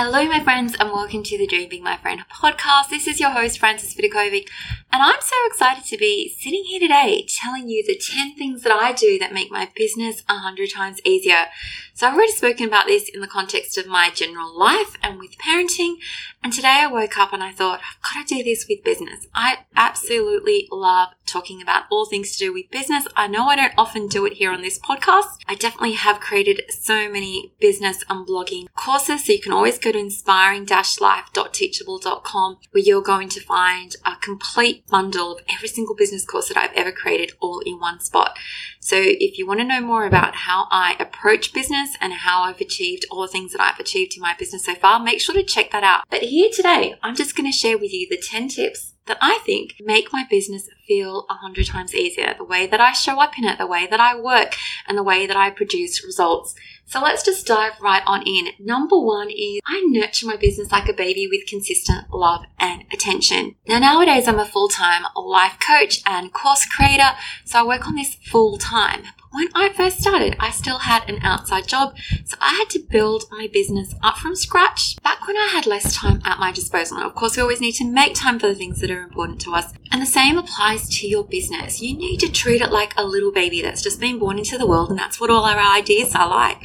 Hello, 0.00 0.24
my 0.26 0.38
friends, 0.38 0.76
and 0.78 0.92
welcome 0.92 1.24
to 1.24 1.36
the 1.36 1.44
Dream 1.44 1.82
My 1.82 1.96
Friend 1.96 2.20
podcast. 2.32 2.88
This 2.88 3.08
is 3.08 3.18
your 3.18 3.30
host, 3.30 3.58
Francis 3.58 3.94
Vidakovic, 3.94 4.46
and 4.92 5.02
I'm 5.02 5.20
so 5.20 5.34
excited 5.48 5.86
to 5.86 5.98
be 5.98 6.32
sitting 6.38 6.62
here 6.62 6.78
today 6.78 7.26
telling 7.28 7.68
you 7.68 7.84
the 7.84 7.98
10 7.98 8.36
things 8.36 8.62
that 8.62 8.70
I 8.70 8.92
do 8.92 9.18
that 9.18 9.34
make 9.34 9.50
my 9.50 9.68
business 9.74 10.22
100 10.28 10.70
times 10.70 11.00
easier. 11.04 11.46
So, 11.94 12.06
I've 12.06 12.14
already 12.14 12.30
spoken 12.30 12.68
about 12.68 12.86
this 12.86 13.08
in 13.08 13.20
the 13.20 13.26
context 13.26 13.76
of 13.76 13.88
my 13.88 14.10
general 14.14 14.56
life 14.56 14.96
and 15.02 15.18
with 15.18 15.36
parenting, 15.36 15.96
and 16.44 16.52
today 16.52 16.78
I 16.82 16.86
woke 16.86 17.18
up 17.18 17.32
and 17.32 17.42
I 17.42 17.50
thought, 17.50 17.80
I've 17.80 18.14
got 18.14 18.28
to 18.28 18.36
do 18.36 18.44
this 18.44 18.66
with 18.68 18.84
business. 18.84 19.26
I 19.34 19.64
absolutely 19.74 20.68
love 20.70 21.08
talking 21.26 21.60
about 21.60 21.84
all 21.90 22.06
things 22.06 22.32
to 22.32 22.38
do 22.38 22.52
with 22.52 22.70
business. 22.70 23.08
I 23.16 23.26
know 23.26 23.46
I 23.46 23.56
don't 23.56 23.74
often 23.76 24.06
do 24.06 24.24
it 24.26 24.34
here 24.34 24.52
on 24.52 24.62
this 24.62 24.78
podcast. 24.78 25.38
I 25.48 25.56
definitely 25.56 25.94
have 25.94 26.20
created 26.20 26.62
so 26.70 27.10
many 27.10 27.52
business 27.58 28.04
and 28.08 28.24
blogging 28.24 28.68
courses, 28.76 29.24
so 29.24 29.32
you 29.32 29.40
can 29.40 29.52
always 29.52 29.76
go 29.76 29.87
to 29.92 29.98
inspiring-life.teachable.com 29.98 32.58
where 32.70 32.82
you're 32.82 33.02
going 33.02 33.28
to 33.28 33.40
find 33.40 33.96
a 34.04 34.16
complete 34.16 34.86
bundle 34.86 35.32
of 35.32 35.40
every 35.52 35.68
single 35.68 35.94
business 35.94 36.24
course 36.24 36.48
that 36.48 36.56
I've 36.56 36.72
ever 36.74 36.92
created 36.92 37.32
all 37.40 37.60
in 37.60 37.78
one 37.78 38.00
spot. 38.00 38.38
So 38.80 38.96
if 38.98 39.38
you 39.38 39.46
want 39.46 39.60
to 39.60 39.66
know 39.66 39.80
more 39.80 40.06
about 40.06 40.34
how 40.34 40.66
I 40.70 40.96
approach 40.98 41.52
business 41.52 41.90
and 42.00 42.12
how 42.12 42.42
I've 42.42 42.60
achieved 42.60 43.06
all 43.10 43.22
the 43.22 43.28
things 43.28 43.52
that 43.52 43.60
I've 43.60 43.78
achieved 43.78 44.16
in 44.16 44.22
my 44.22 44.34
business 44.38 44.64
so 44.64 44.74
far, 44.74 44.98
make 44.98 45.20
sure 45.20 45.34
to 45.34 45.42
check 45.42 45.70
that 45.72 45.84
out. 45.84 46.04
But 46.10 46.22
here 46.22 46.48
today, 46.52 46.94
I'm 47.02 47.14
just 47.14 47.36
going 47.36 47.50
to 47.50 47.56
share 47.56 47.78
with 47.78 47.92
you 47.92 48.08
the 48.08 48.16
10 48.16 48.48
tips 48.48 48.94
that 49.08 49.18
I 49.20 49.40
think 49.44 49.74
make 49.80 50.12
my 50.12 50.24
business 50.30 50.68
feel 50.86 51.26
a 51.28 51.34
hundred 51.34 51.66
times 51.66 51.94
easier. 51.94 52.34
The 52.36 52.44
way 52.44 52.66
that 52.66 52.80
I 52.80 52.92
show 52.92 53.20
up 53.20 53.38
in 53.38 53.44
it, 53.44 53.58
the 53.58 53.66
way 53.66 53.86
that 53.86 54.00
I 54.00 54.18
work, 54.18 54.56
and 54.86 54.96
the 54.96 55.02
way 55.02 55.26
that 55.26 55.36
I 55.36 55.50
produce 55.50 56.04
results. 56.04 56.54
So 56.86 57.02
let's 57.02 57.22
just 57.22 57.46
dive 57.46 57.72
right 57.82 58.02
on 58.06 58.22
in. 58.22 58.48
Number 58.58 58.98
one 58.98 59.28
is 59.30 59.60
I 59.66 59.82
nurture 59.86 60.26
my 60.26 60.36
business 60.36 60.72
like 60.72 60.88
a 60.88 60.94
baby 60.94 61.28
with 61.30 61.46
consistent 61.46 62.06
love 62.10 62.44
and 62.58 62.84
attention. 62.92 63.56
Now, 63.66 63.78
nowadays 63.78 64.26
I'm 64.26 64.38
a 64.38 64.46
full 64.46 64.68
time 64.68 65.02
life 65.14 65.58
coach 65.66 66.00
and 66.06 66.32
course 66.32 66.64
creator, 66.64 67.10
so 67.44 67.60
I 67.60 67.62
work 67.64 67.86
on 67.86 67.96
this 67.96 68.14
full 68.14 68.56
time 68.56 69.02
when 69.30 69.48
I 69.54 69.72
first 69.74 70.00
started, 70.00 70.36
I 70.40 70.50
still 70.50 70.78
had 70.78 71.08
an 71.08 71.18
outside 71.22 71.68
job, 71.68 71.96
so 72.24 72.36
I 72.40 72.54
had 72.54 72.70
to 72.70 72.78
build 72.78 73.24
my 73.30 73.48
business 73.52 73.94
up 74.02 74.16
from 74.16 74.34
scratch 74.34 74.96
back 75.02 75.26
when 75.26 75.36
I 75.36 75.50
had 75.52 75.66
less 75.66 75.94
time 75.94 76.22
at 76.24 76.38
my 76.38 76.52
disposal. 76.52 76.96
And 76.96 77.06
of 77.06 77.14
course, 77.14 77.36
we 77.36 77.42
always 77.42 77.60
need 77.60 77.72
to 77.72 77.84
make 77.84 78.14
time 78.14 78.38
for 78.38 78.48
the 78.48 78.54
things 78.54 78.80
that 78.80 78.90
are 78.90 79.02
important 79.02 79.40
to 79.42 79.52
us. 79.52 79.72
And 79.92 80.00
the 80.00 80.06
same 80.06 80.38
applies 80.38 80.88
to 80.98 81.06
your 81.06 81.24
business. 81.24 81.80
You 81.82 81.96
need 81.96 82.18
to 82.20 82.32
treat 82.32 82.62
it 82.62 82.72
like 82.72 82.94
a 82.96 83.04
little 83.04 83.32
baby 83.32 83.60
that's 83.62 83.82
just 83.82 84.00
been 84.00 84.18
born 84.18 84.38
into 84.38 84.58
the 84.58 84.66
world, 84.66 84.90
and 84.90 84.98
that's 84.98 85.20
what 85.20 85.30
all 85.30 85.44
our 85.44 85.58
ideas 85.58 86.14
are 86.14 86.28
like. 86.28 86.62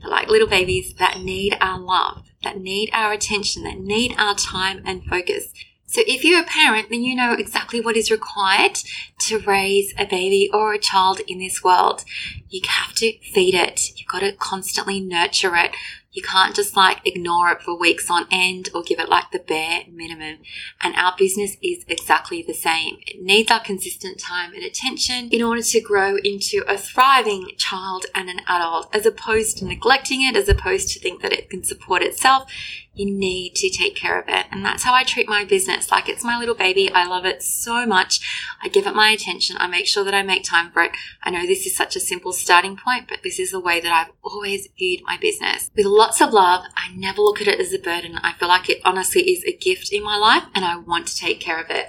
They're 0.00 0.10
like 0.10 0.28
little 0.28 0.48
babies 0.48 0.94
that 0.94 1.20
need 1.20 1.56
our 1.60 1.78
love, 1.78 2.24
that 2.42 2.58
need 2.58 2.90
our 2.92 3.12
attention, 3.12 3.62
that 3.64 3.78
need 3.78 4.14
our 4.18 4.34
time 4.34 4.82
and 4.84 5.04
focus. 5.04 5.52
So 5.90 6.02
if 6.06 6.24
you're 6.24 6.40
a 6.40 6.44
parent, 6.44 6.88
then 6.88 7.02
you 7.02 7.16
know 7.16 7.32
exactly 7.32 7.80
what 7.80 7.96
is 7.96 8.12
required 8.12 8.78
to 9.22 9.40
raise 9.40 9.92
a 9.98 10.04
baby 10.04 10.48
or 10.54 10.72
a 10.72 10.78
child 10.78 11.20
in 11.26 11.40
this 11.40 11.64
world. 11.64 12.04
You 12.48 12.60
have 12.68 12.94
to 12.94 13.18
feed 13.18 13.56
it. 13.56 13.98
You've 13.98 14.06
got 14.06 14.20
to 14.20 14.30
constantly 14.30 15.00
nurture 15.00 15.56
it. 15.56 15.72
You 16.12 16.22
can't 16.22 16.56
just 16.56 16.76
like 16.76 17.06
ignore 17.06 17.50
it 17.50 17.62
for 17.62 17.78
weeks 17.78 18.10
on 18.10 18.26
end 18.32 18.68
or 18.74 18.82
give 18.82 18.98
it 18.98 19.08
like 19.08 19.30
the 19.30 19.38
bare 19.38 19.82
minimum. 19.92 20.38
And 20.82 20.96
our 20.96 21.14
business 21.16 21.56
is 21.62 21.84
exactly 21.86 22.42
the 22.42 22.54
same. 22.54 22.98
It 23.06 23.22
needs 23.22 23.50
our 23.50 23.60
consistent 23.60 24.18
time 24.18 24.52
and 24.52 24.64
attention 24.64 25.28
in 25.30 25.40
order 25.40 25.62
to 25.62 25.80
grow 25.80 26.16
into 26.16 26.64
a 26.66 26.76
thriving 26.76 27.52
child 27.56 28.06
and 28.12 28.28
an 28.28 28.40
adult, 28.48 28.94
as 28.94 29.06
opposed 29.06 29.58
to 29.58 29.66
neglecting 29.66 30.22
it, 30.22 30.34
as 30.34 30.48
opposed 30.48 30.88
to 30.88 31.00
think 31.00 31.22
that 31.22 31.32
it 31.32 31.48
can 31.48 31.62
support 31.62 32.02
itself. 32.02 32.50
You 32.92 33.06
need 33.06 33.54
to 33.54 33.70
take 33.70 33.94
care 33.94 34.20
of 34.20 34.28
it. 34.28 34.46
And 34.50 34.64
that's 34.64 34.82
how 34.82 34.92
I 34.92 35.04
treat 35.04 35.28
my 35.28 35.44
business. 35.44 35.92
Like 35.92 36.08
it's 36.08 36.24
my 36.24 36.36
little 36.36 36.56
baby. 36.56 36.90
I 36.90 37.06
love 37.06 37.24
it 37.24 37.40
so 37.40 37.86
much. 37.86 38.20
I 38.60 38.68
give 38.68 38.86
it 38.86 38.96
my 38.96 39.10
attention. 39.10 39.56
I 39.60 39.68
make 39.68 39.86
sure 39.86 40.02
that 40.02 40.12
I 40.12 40.22
make 40.22 40.42
time 40.42 40.72
for 40.72 40.82
it. 40.82 40.90
I 41.22 41.30
know 41.30 41.46
this 41.46 41.66
is 41.66 41.76
such 41.76 41.94
a 41.94 42.00
simple 42.00 42.32
starting 42.32 42.76
point, 42.76 43.06
but 43.08 43.22
this 43.22 43.38
is 43.38 43.52
the 43.52 43.60
way 43.60 43.80
that 43.80 43.92
I've 43.92 44.12
always 44.22 44.68
viewed 44.76 45.02
my 45.04 45.16
business. 45.16 45.70
With 45.76 45.86
lots 46.00 46.22
of 46.22 46.32
love, 46.32 46.64
I 46.78 46.94
never 46.96 47.20
look 47.20 47.42
at 47.42 47.46
it 47.46 47.60
as 47.60 47.74
a 47.74 47.78
burden. 47.78 48.16
I 48.22 48.32
feel 48.32 48.48
like 48.48 48.70
it 48.70 48.80
honestly 48.86 49.20
is 49.20 49.44
a 49.44 49.54
gift 49.54 49.92
in 49.92 50.02
my 50.02 50.16
life 50.16 50.44
and 50.54 50.64
I 50.64 50.78
want 50.78 51.06
to 51.08 51.16
take 51.16 51.40
care 51.40 51.60
of 51.60 51.68
it. 51.68 51.88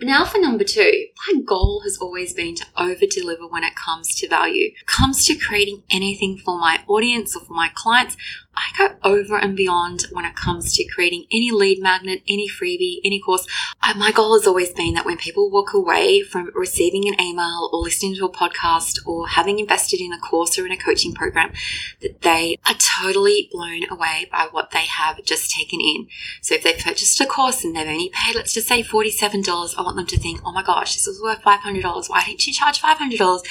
But 0.00 0.08
now 0.08 0.24
for 0.24 0.38
number 0.38 0.64
two, 0.64 1.06
my 1.28 1.40
goal 1.42 1.82
has 1.84 1.96
always 1.96 2.34
been 2.34 2.56
to 2.56 2.66
over 2.76 3.06
deliver 3.08 3.46
when 3.46 3.62
it 3.62 3.76
comes 3.76 4.16
to 4.16 4.28
value. 4.28 4.72
Comes 4.86 5.24
to 5.26 5.36
creating 5.36 5.84
anything 5.92 6.38
for 6.44 6.58
my 6.58 6.82
audience 6.88 7.36
or 7.36 7.44
for 7.44 7.52
my 7.52 7.70
clients. 7.72 8.16
I 8.54 8.70
go 8.76 8.94
over 9.02 9.36
and 9.36 9.56
beyond 9.56 10.06
when 10.12 10.24
it 10.24 10.36
comes 10.36 10.74
to 10.74 10.84
creating 10.84 11.24
any 11.32 11.50
lead 11.50 11.80
magnet, 11.80 12.22
any 12.28 12.48
freebie, 12.48 13.00
any 13.04 13.20
course. 13.20 13.46
I, 13.80 13.94
my 13.94 14.12
goal 14.12 14.38
has 14.38 14.46
always 14.46 14.70
been 14.70 14.94
that 14.94 15.06
when 15.06 15.16
people 15.16 15.50
walk 15.50 15.72
away 15.72 16.20
from 16.20 16.50
receiving 16.54 17.08
an 17.08 17.20
email 17.20 17.70
or 17.72 17.80
listening 17.80 18.14
to 18.16 18.26
a 18.26 18.32
podcast 18.32 18.98
or 19.06 19.28
having 19.28 19.58
invested 19.58 20.00
in 20.00 20.12
a 20.12 20.18
course 20.18 20.58
or 20.58 20.66
in 20.66 20.72
a 20.72 20.76
coaching 20.76 21.14
program, 21.14 21.52
that 22.00 22.20
they 22.20 22.58
are 22.66 22.74
totally 22.74 23.48
blown 23.50 23.82
away 23.90 24.28
by 24.30 24.48
what 24.50 24.70
they 24.70 24.84
have 24.86 25.22
just 25.24 25.50
taken 25.50 25.80
in. 25.80 26.08
So 26.42 26.54
if 26.54 26.62
they've 26.62 26.78
purchased 26.78 27.20
a 27.20 27.26
course 27.26 27.64
and 27.64 27.74
they've 27.74 27.88
only 27.88 28.10
paid, 28.10 28.34
let's 28.34 28.52
just 28.52 28.68
say 28.68 28.82
$47, 28.82 29.74
I 29.78 29.82
want 29.82 29.96
them 29.96 30.06
to 30.06 30.18
think, 30.18 30.40
oh 30.44 30.52
my 30.52 30.62
gosh, 30.62 30.94
this 30.94 31.06
was 31.06 31.20
worth 31.22 31.42
$500. 31.42 32.10
Why 32.10 32.22
didn't 32.24 32.46
you 32.46 32.52
charge 32.52 32.82
$500? 32.82 33.42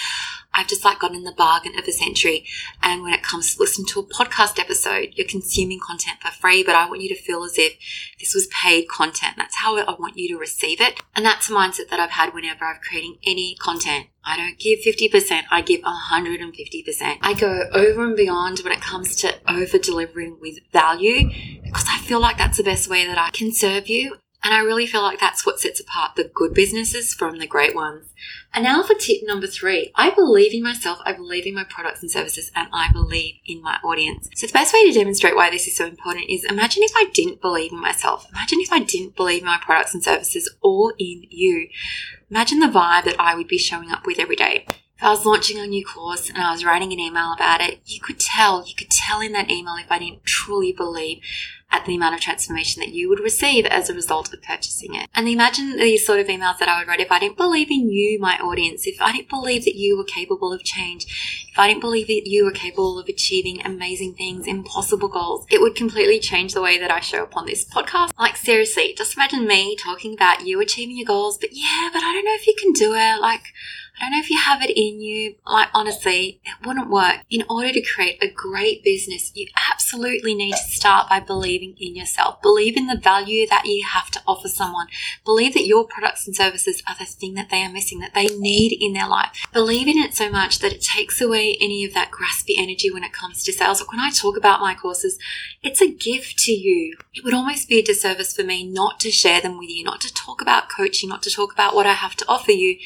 I've 0.54 0.68
just 0.68 0.84
like 0.84 1.00
gotten 1.00 1.18
in 1.18 1.24
the 1.24 1.32
bargain 1.32 1.78
of 1.78 1.88
a 1.88 1.92
century. 1.92 2.46
And 2.82 3.04
when 3.04 3.14
it 3.14 3.24
comes 3.24 3.56
to 3.56 3.62
listening 3.62 3.88
to 3.88 4.02
a 4.02 4.04
podcast 4.04 4.60
episode, 4.60 5.10
you're 5.14 5.28
consuming 5.28 5.80
content 5.80 6.20
for 6.22 6.32
free, 6.32 6.64
but 6.64 6.76
I 6.76 6.88
want 6.88 7.02
you 7.02 7.10
to 7.10 7.22
feel 7.22 7.44
as 7.44 7.58
if 7.58 7.74
this 8.20 8.34
was 8.34 8.48
paid 8.48 8.88
content. 8.90 9.36
That's 9.38 9.58
how 9.58 9.78
I 9.78 9.96
want 9.98 10.18
you 10.18 10.28
to 10.30 10.38
receive 10.38 10.82
it. 10.82 11.02
And 11.16 11.26
that's 11.26 11.50
a 11.50 11.54
mindset 11.54 11.90
that 11.90 12.00
I've 12.00 12.12
had 12.12 12.34
whenever 12.34 12.66
I'm 12.66 12.80
creating 12.82 13.18
any 13.26 13.56
content. 13.56 14.08
I 14.24 14.38
don't 14.38 14.60
give 14.60 14.80
50%, 14.80 15.44
I 15.50 15.62
give 15.62 15.82
150%. 15.82 17.18
I 17.22 17.34
go 17.34 17.64
over 17.74 18.04
and 18.04 18.16
beyond 18.16 18.60
when 18.60 18.72
it 18.72 18.82
comes 18.82 19.16
to 19.18 19.34
over 19.52 19.80
delivering 19.80 20.38
with 20.40 20.60
value 20.72 21.30
because 21.64 21.86
I 21.90 21.98
feel 22.00 22.20
like 22.20 22.38
that's 22.38 22.58
the 22.58 22.64
best 22.64 22.88
way 22.88 23.06
that 23.08 23.18
I 23.18 23.32
can 23.32 23.52
serve 23.52 23.88
you 23.88 24.18
and 24.44 24.54
I 24.54 24.60
really 24.62 24.88
feel 24.88 25.04
like 25.04 25.20
that's 25.20 25.46
what 25.46 25.60
sets 25.60 25.80
apart 25.80 26.16
the 26.16 26.24
good 26.24 26.54
businesses 26.54 27.14
from 27.14 27.38
the 27.38 27.46
great 27.46 27.76
ones. 27.76 28.08
And 28.54 28.64
now 28.64 28.82
for 28.82 28.96
tip 28.96 29.22
number 29.24 29.46
three. 29.46 29.92
I 29.96 30.10
believe 30.10 30.54
in 30.54 30.64
myself, 30.64 31.00
I 31.06 31.14
believe 31.14 31.46
in 31.46 31.54
my 31.54 31.64
products 31.64 32.02
and 32.02 32.10
services, 32.10 32.52
and 32.56 32.68
I 32.74 32.92
believe 32.92 33.36
in 33.46 33.62
my 33.62 33.78
audience. 33.84 34.30
So 34.36 34.48
the 34.48 34.54
best 34.54 34.74
way 34.74 34.86
to 34.88 34.98
demonstrate 34.98 35.36
why 35.36 35.52
this 35.52 35.68
is 35.68 35.76
so 35.76 35.86
important 35.86 36.30
is 36.30 36.44
imagine 36.44 36.84
if 36.84 36.92
I 36.96 37.10
didn't 37.14 37.42
believe 37.42 37.72
in 37.72 37.80
myself. 37.80 38.28
Imagine 38.32 38.60
if 38.62 38.72
I 38.72 38.80
didn't 38.80 39.16
believe 39.16 39.42
in 39.42 39.48
my 39.48 39.60
products 39.62 39.94
and 39.94 40.04
services 40.04 40.54
or 40.62 40.94
in 40.98 41.26
you. 41.30 41.68
Imagine 42.32 42.60
the 42.60 42.68
vibe 42.68 43.06
that 43.06 43.20
I 43.20 43.36
would 43.36 43.48
be 43.48 43.58
showing 43.58 43.92
up 43.92 44.08
with 44.08 44.20
every 44.20 44.36
day. 44.36 44.66
I 45.02 45.10
was 45.10 45.26
launching 45.26 45.58
a 45.58 45.68
new 45.68 45.86
course 45.86 46.30
and 46.30 46.38
I 46.38 46.52
was 46.52 46.64
writing 46.64 46.94
an 46.94 47.00
email 47.00 47.34
about 47.34 47.62
it, 47.62 47.80
you 47.86 48.00
could 48.00 48.20
tell, 48.20 48.66
you 48.66 48.76
could 48.76 48.90
tell 48.90 49.22
in 49.22 49.32
that 49.34 49.50
email 49.50 49.76
if 49.76 49.92
I 49.92 50.00
didn't 50.00 50.26
truly 50.26 50.72
believe 50.72 51.22
at 51.72 51.86
the 51.86 51.96
amount 51.96 52.14
of 52.14 52.22
transformation 52.22 52.82
that 52.82 52.94
you 52.94 53.08
would 53.08 53.20
receive 53.20 53.66
as 53.66 53.90
a 53.90 53.94
result 53.94 54.34
of 54.34 54.42
purchasing 54.42 54.94
it. 54.94 55.08
And 55.16 55.28
imagine 55.28 55.78
these 55.78 56.06
sort 56.06 56.20
of 56.20 56.28
emails 56.28 56.60
that 56.60 56.68
I 56.68 56.80
would 56.80 56.88
write 56.88 57.00
if 57.00 57.12
I 57.12 57.20
didn't 57.20 57.38
believe 57.38 57.72
in 57.72 57.90
you, 57.90 58.20
my 58.20 58.38
audience, 58.40 58.86
if 58.86 59.02
I 59.02 59.14
didn't 59.14 59.30
believe 59.30 59.64
that 59.64 59.76
you 59.76 59.98
were 59.98 60.04
capable 60.04 60.52
of 60.52 60.64
change, 60.64 61.48
if 61.50 61.58
I 61.58 61.68
didn't 61.68 61.82
believe 61.82 62.08
that 62.08 62.28
you 62.28 62.44
were 62.44 62.52
capable 62.52 63.00
of 63.00 63.08
achieving 63.08 63.66
amazing 63.66 64.16
things, 64.16 64.48
impossible 64.48 65.08
goals, 65.08 65.46
it 65.50 65.62
would 65.62 65.76
completely 65.76 66.20
change 66.20 66.54
the 66.54 66.62
way 66.62 66.78
that 66.78 66.92
I 66.92 67.00
show 67.00 67.24
up 67.24 67.38
on 67.38 67.46
this 67.46 67.64
podcast. 67.64 68.12
Like 68.20 68.36
seriously, 68.36 68.94
just 68.98 69.16
imagine 69.16 69.48
me 69.48 69.78
talking 69.78 70.14
about 70.14 70.46
you 70.46 70.60
achieving 70.60 70.98
your 70.98 71.08
goals, 71.08 71.38
but 71.38 71.52
yeah, 71.54 71.90
but 71.94 72.04
I 72.04 72.14
don't 72.14 72.26
know 72.26 72.36
if 72.36 72.48
you 72.48 72.56
can 72.60 72.74
do 72.74 72.94
it. 72.94 73.22
Like, 73.22 73.44
I 74.00 74.06
don't 74.06 74.12
know 74.14 74.20
if 74.20 74.30
you 74.30 74.40
have 74.40 74.62
it 74.62 74.72
in 74.72 75.02
you. 75.02 75.36
Like, 75.46 75.70
honestly, 75.74 76.42
it 76.44 76.66
wouldn't 76.66 76.90
work. 76.90 77.18
In 77.30 77.44
order 77.50 77.72
to 77.72 77.82
create 77.82 78.18
a 78.22 78.32
great 78.32 78.84
business, 78.84 79.32
you 79.36 79.48
absolutely 79.72 80.34
need 80.34 80.54
to 80.54 80.58
start 80.58 81.10
by 81.10 81.20
believing 81.20 81.76
in 81.80 81.96
yourself. 81.96 82.42
Believe 82.42 82.78
in 82.78 82.88
the 82.88 82.98
value 82.98 83.46
that 83.48 83.66
you 83.66 83.86
have 83.86 84.10
to 84.12 84.22
offer 84.28 84.48
someone. 84.48 84.88
Believe 85.26 85.54
that 85.54 85.68
your 85.68 85.86
products 85.86 86.26
and 86.26 86.36
services 86.36 86.82
are 86.88 86.96
the 86.98 87.06
thing 87.06 87.34
that 87.36 87.50
they 87.50 87.64
are 87.64 87.72
missing, 87.72 88.00
that 88.00 88.14
they 88.14 88.28
need 88.28 88.78
in 88.80 88.94
their 88.94 89.08
life. 89.08 89.30
Believe 89.54 89.88
in 89.88 89.98
it 89.98 90.14
so 90.14 90.32
much 90.32 90.60
that 90.60 90.74
it 90.74 90.82
takes 90.82 91.22
away 91.22 91.58
any 91.62 91.84
of 91.84 91.94
that 91.94 92.12
graspy 92.12 92.56
energy 92.58 92.92
when 92.92 93.04
it 93.04 93.14
comes 93.14 93.44
to 93.44 93.54
sales. 93.54 93.82
Like 93.82 93.92
when 93.92 94.00
I 94.00 94.10
talk 94.10 94.38
about 94.38 94.62
my 94.62 94.74
courses, 94.74 95.20
it's 95.62 95.82
a 95.82 95.92
gift 95.92 96.40
to 96.40 96.52
you. 96.52 96.98
It 97.14 97.24
would 97.24 97.34
almost 97.34 97.70
be 97.70 97.80
a 97.80 97.84
disservice 97.84 98.36
for 98.36 98.44
me 98.44 98.66
not 98.66 99.00
to 99.02 99.12
share 99.12 99.42
them 99.42 99.58
with 99.58 99.70
you, 99.70 99.84
not 99.84 100.02
to 100.02 100.14
talk 100.14 100.42
about 100.42 100.70
coaching, 100.70 101.10
not 101.10 101.22
to 101.24 101.30
talk 101.30 101.54
about 101.54 101.76
what 101.76 101.86
I 101.86 101.94
have 101.94 102.16
to 102.16 102.26
offer 102.28 102.52
you 102.52 102.78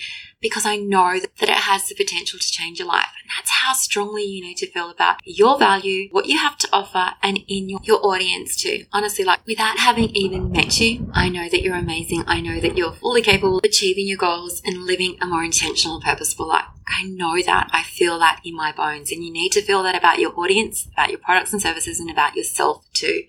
because 0.46 0.64
I 0.64 0.76
know 0.76 1.20
that 1.20 1.50
it 1.50 1.50
has 1.50 1.88
the 1.88 1.96
potential 1.96 2.38
to 2.38 2.52
change 2.52 2.78
your 2.78 2.88
life. 2.88 3.10
And 3.20 3.32
that's 3.36 3.50
how 3.50 3.74
strongly 3.74 4.24
you 4.26 4.44
need 4.44 4.58
to 4.58 4.70
feel 4.70 4.92
about 4.92 5.18
your 5.24 5.58
value, 5.58 6.08
what 6.12 6.28
you 6.28 6.38
have 6.38 6.56
to 6.60 6.68
offer, 6.72 7.14
and 7.24 7.40
in 7.48 7.68
your, 7.68 7.80
your 7.82 8.06
audience 8.06 8.56
too. 8.56 8.86
Honestly, 8.94 9.26
like 9.26 9.40
without 9.48 9.80
having 9.80 10.16
even 10.16 10.52
met 10.52 10.80
you, 10.80 11.10
I 11.14 11.30
know 11.30 11.50
that 11.50 11.64
you're 11.64 11.76
amazing. 11.76 12.26
I 12.28 12.42
know 12.42 12.60
that 12.60 12.78
you're 12.78 12.92
fully 12.94 13.24
capable 13.24 13.58
of 13.58 13.64
achieving 13.64 14.08
your 14.08 14.20
goals 14.20 14.62
and 14.64 14.84
living 14.84 15.18
a 15.20 15.26
more 15.26 15.44
intentional, 15.44 16.00
purposeful 16.00 16.48
life. 16.48 16.66
I 16.88 17.06
know 17.06 17.42
that. 17.42 17.72
I 17.74 17.82
feel 17.82 18.20
that 18.20 18.42
in 18.46 18.56
my 18.56 18.72
bones. 18.72 19.12
And 19.12 19.24
you 19.24 19.34
need 19.34 19.52
to 19.54 19.64
feel 19.64 19.82
that 19.82 19.98
about 19.98 20.20
your 20.20 20.40
audience, 20.40 20.88
about 20.94 21.10
your 21.10 21.18
products 21.18 21.54
and 21.54 21.62
services, 21.62 22.00
and 22.00 22.12
about 22.12 22.36
yourself 22.36 22.86
too. 22.94 23.24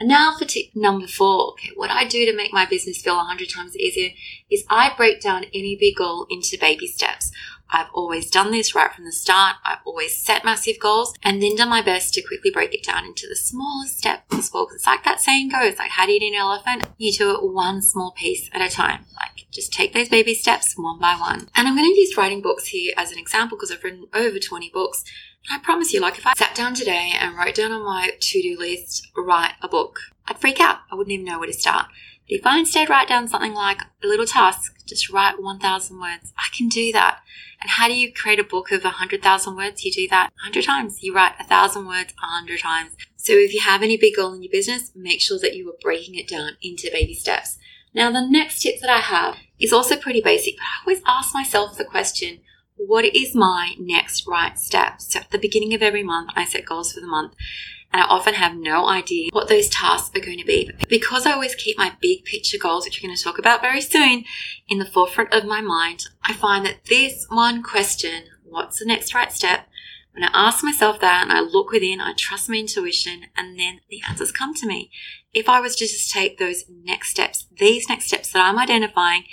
And 0.00 0.08
now 0.08 0.36
for 0.36 0.44
tip 0.44 0.66
number 0.74 1.08
four. 1.08 1.52
Okay, 1.52 1.70
what 1.74 1.90
I 1.90 2.04
do 2.06 2.24
to 2.24 2.36
make 2.36 2.52
my 2.52 2.66
business 2.66 3.02
feel 3.02 3.18
a 3.18 3.24
hundred 3.24 3.50
times 3.50 3.76
easier 3.76 4.10
is 4.50 4.64
I 4.70 4.92
break 4.96 5.20
down 5.20 5.46
any 5.52 5.76
big 5.76 5.96
goal 5.96 6.26
into 6.30 6.56
baby 6.60 6.86
steps. 6.86 7.32
I've 7.70 7.88
always 7.92 8.30
done 8.30 8.50
this 8.50 8.74
right 8.74 8.92
from 8.92 9.04
the 9.04 9.12
start. 9.12 9.56
I've 9.64 9.78
always 9.84 10.16
set 10.16 10.44
massive 10.44 10.78
goals 10.78 11.14
and 11.22 11.42
then 11.42 11.56
done 11.56 11.68
my 11.68 11.82
best 11.82 12.14
to 12.14 12.22
quickly 12.22 12.50
break 12.50 12.74
it 12.74 12.84
down 12.84 13.04
into 13.04 13.26
the 13.28 13.36
smallest 13.36 13.98
step 13.98 14.28
possible. 14.28 14.64
Because 14.64 14.76
it's 14.76 14.86
like 14.86 15.04
that 15.04 15.20
saying 15.20 15.50
goes, 15.50 15.78
like, 15.78 15.90
how 15.90 16.06
do 16.06 16.12
you 16.12 16.18
eat 16.20 16.32
an 16.32 16.38
elephant? 16.38 16.84
You 16.96 17.12
do 17.12 17.30
it 17.32 17.42
one 17.42 17.82
small 17.82 18.12
piece 18.12 18.48
at 18.52 18.62
a 18.62 18.74
time. 18.74 19.06
Like, 19.16 19.46
just 19.50 19.72
take 19.72 19.92
those 19.92 20.08
baby 20.08 20.34
steps 20.34 20.74
one 20.76 20.98
by 20.98 21.14
one. 21.14 21.48
And 21.54 21.68
I'm 21.68 21.76
going 21.76 21.92
to 21.92 22.00
use 22.00 22.16
writing 22.16 22.40
books 22.40 22.68
here 22.68 22.94
as 22.96 23.12
an 23.12 23.18
example 23.18 23.56
because 23.56 23.70
I've 23.70 23.84
written 23.84 24.06
over 24.14 24.38
20 24.38 24.70
books. 24.70 25.04
I 25.50 25.58
promise 25.58 25.92
you, 25.92 26.00
like 26.00 26.18
if 26.18 26.26
I 26.26 26.34
sat 26.36 26.54
down 26.54 26.74
today 26.74 27.12
and 27.18 27.36
wrote 27.36 27.54
down 27.54 27.72
on 27.72 27.84
my 27.84 28.10
to-do 28.20 28.58
list, 28.58 29.08
write 29.16 29.54
a 29.62 29.68
book, 29.68 30.00
I'd 30.26 30.38
freak 30.38 30.60
out. 30.60 30.80
I 30.90 30.94
wouldn't 30.94 31.12
even 31.12 31.24
know 31.24 31.38
where 31.38 31.46
to 31.46 31.54
start. 31.54 31.86
But 32.28 32.38
if 32.38 32.46
I 32.46 32.58
instead 32.58 32.90
write 32.90 33.08
down 33.08 33.28
something 33.28 33.54
like 33.54 33.80
a 34.02 34.06
little 34.06 34.26
task, 34.26 34.74
just 34.86 35.10
write 35.10 35.42
1,000 35.42 35.98
words, 35.98 36.32
I 36.36 36.54
can 36.54 36.68
do 36.68 36.92
that. 36.92 37.20
And 37.60 37.70
how 37.70 37.88
do 37.88 37.94
you 37.94 38.12
create 38.12 38.38
a 38.38 38.44
book 38.44 38.70
of 38.70 38.84
100,000 38.84 39.56
words? 39.56 39.84
You 39.84 39.92
do 39.92 40.08
that 40.08 40.30
100 40.44 40.64
times. 40.64 41.02
You 41.02 41.14
write 41.14 41.38
1,000 41.38 41.86
words 41.86 42.14
100 42.20 42.60
times. 42.60 42.92
So 43.16 43.32
if 43.32 43.52
you 43.52 43.60
have 43.60 43.82
any 43.82 43.96
big 43.96 44.16
goal 44.16 44.32
in 44.34 44.42
your 44.42 44.52
business, 44.52 44.92
make 44.94 45.20
sure 45.20 45.38
that 45.40 45.56
you 45.56 45.68
are 45.70 45.76
breaking 45.82 46.14
it 46.14 46.28
down 46.28 46.52
into 46.62 46.90
baby 46.92 47.14
steps. 47.14 47.58
Now, 47.94 48.12
the 48.12 48.26
next 48.26 48.62
tip 48.62 48.80
that 48.80 48.90
I 48.90 49.00
have 49.00 49.36
is 49.58 49.72
also 49.72 49.96
pretty 49.96 50.20
basic, 50.20 50.56
but 50.56 50.62
I 50.62 50.80
always 50.86 51.02
ask 51.06 51.34
myself 51.34 51.76
the 51.76 51.84
question, 51.84 52.40
what 52.76 53.04
is 53.04 53.34
my 53.34 53.74
next 53.78 54.26
right 54.26 54.56
step? 54.58 55.00
So 55.00 55.20
at 55.20 55.30
the 55.30 55.38
beginning 55.38 55.74
of 55.74 55.82
every 55.82 56.04
month, 56.04 56.30
I 56.36 56.44
set 56.44 56.64
goals 56.64 56.92
for 56.92 57.00
the 57.00 57.08
month 57.08 57.34
and 57.92 58.02
I 58.02 58.06
often 58.06 58.34
have 58.34 58.54
no 58.54 58.86
idea 58.86 59.30
what 59.32 59.48
those 59.48 59.68
tasks 59.68 60.14
are 60.16 60.24
going 60.24 60.38
to 60.38 60.44
be. 60.44 60.70
But 60.78 60.88
because 60.88 61.26
I 61.26 61.32
always 61.32 61.54
keep 61.54 61.78
my 61.78 61.92
big 62.00 62.24
picture 62.24 62.58
goals, 62.58 62.84
which 62.84 63.00
we're 63.00 63.08
going 63.08 63.16
to 63.16 63.22
talk 63.22 63.38
about 63.38 63.62
very 63.62 63.80
soon, 63.80 64.24
in 64.68 64.78
the 64.78 64.84
forefront 64.84 65.32
of 65.32 65.44
my 65.44 65.60
mind, 65.60 66.04
I 66.24 66.34
find 66.34 66.64
that 66.66 66.84
this 66.88 67.26
one 67.30 67.62
question, 67.62 68.24
what's 68.44 68.78
the 68.78 68.86
next 68.86 69.14
right 69.14 69.32
step? 69.32 69.68
When 70.12 70.24
I 70.24 70.30
ask 70.34 70.64
myself 70.64 71.00
that 71.00 71.22
and 71.22 71.32
I 71.32 71.40
look 71.40 71.70
within, 71.70 72.00
I 72.00 72.12
trust 72.16 72.48
my 72.48 72.56
intuition, 72.56 73.26
and 73.36 73.58
then 73.58 73.80
the 73.88 74.00
answers 74.08 74.32
come 74.32 74.52
to 74.54 74.66
me. 74.66 74.90
If 75.32 75.48
I 75.48 75.60
was 75.60 75.76
to 75.76 75.86
just 75.86 76.10
take 76.10 76.38
those 76.38 76.64
next 76.68 77.10
steps, 77.10 77.46
these 77.58 77.88
next 77.88 78.06
steps 78.06 78.32
that 78.32 78.40
I'm 78.40 78.58
identifying 78.58 79.24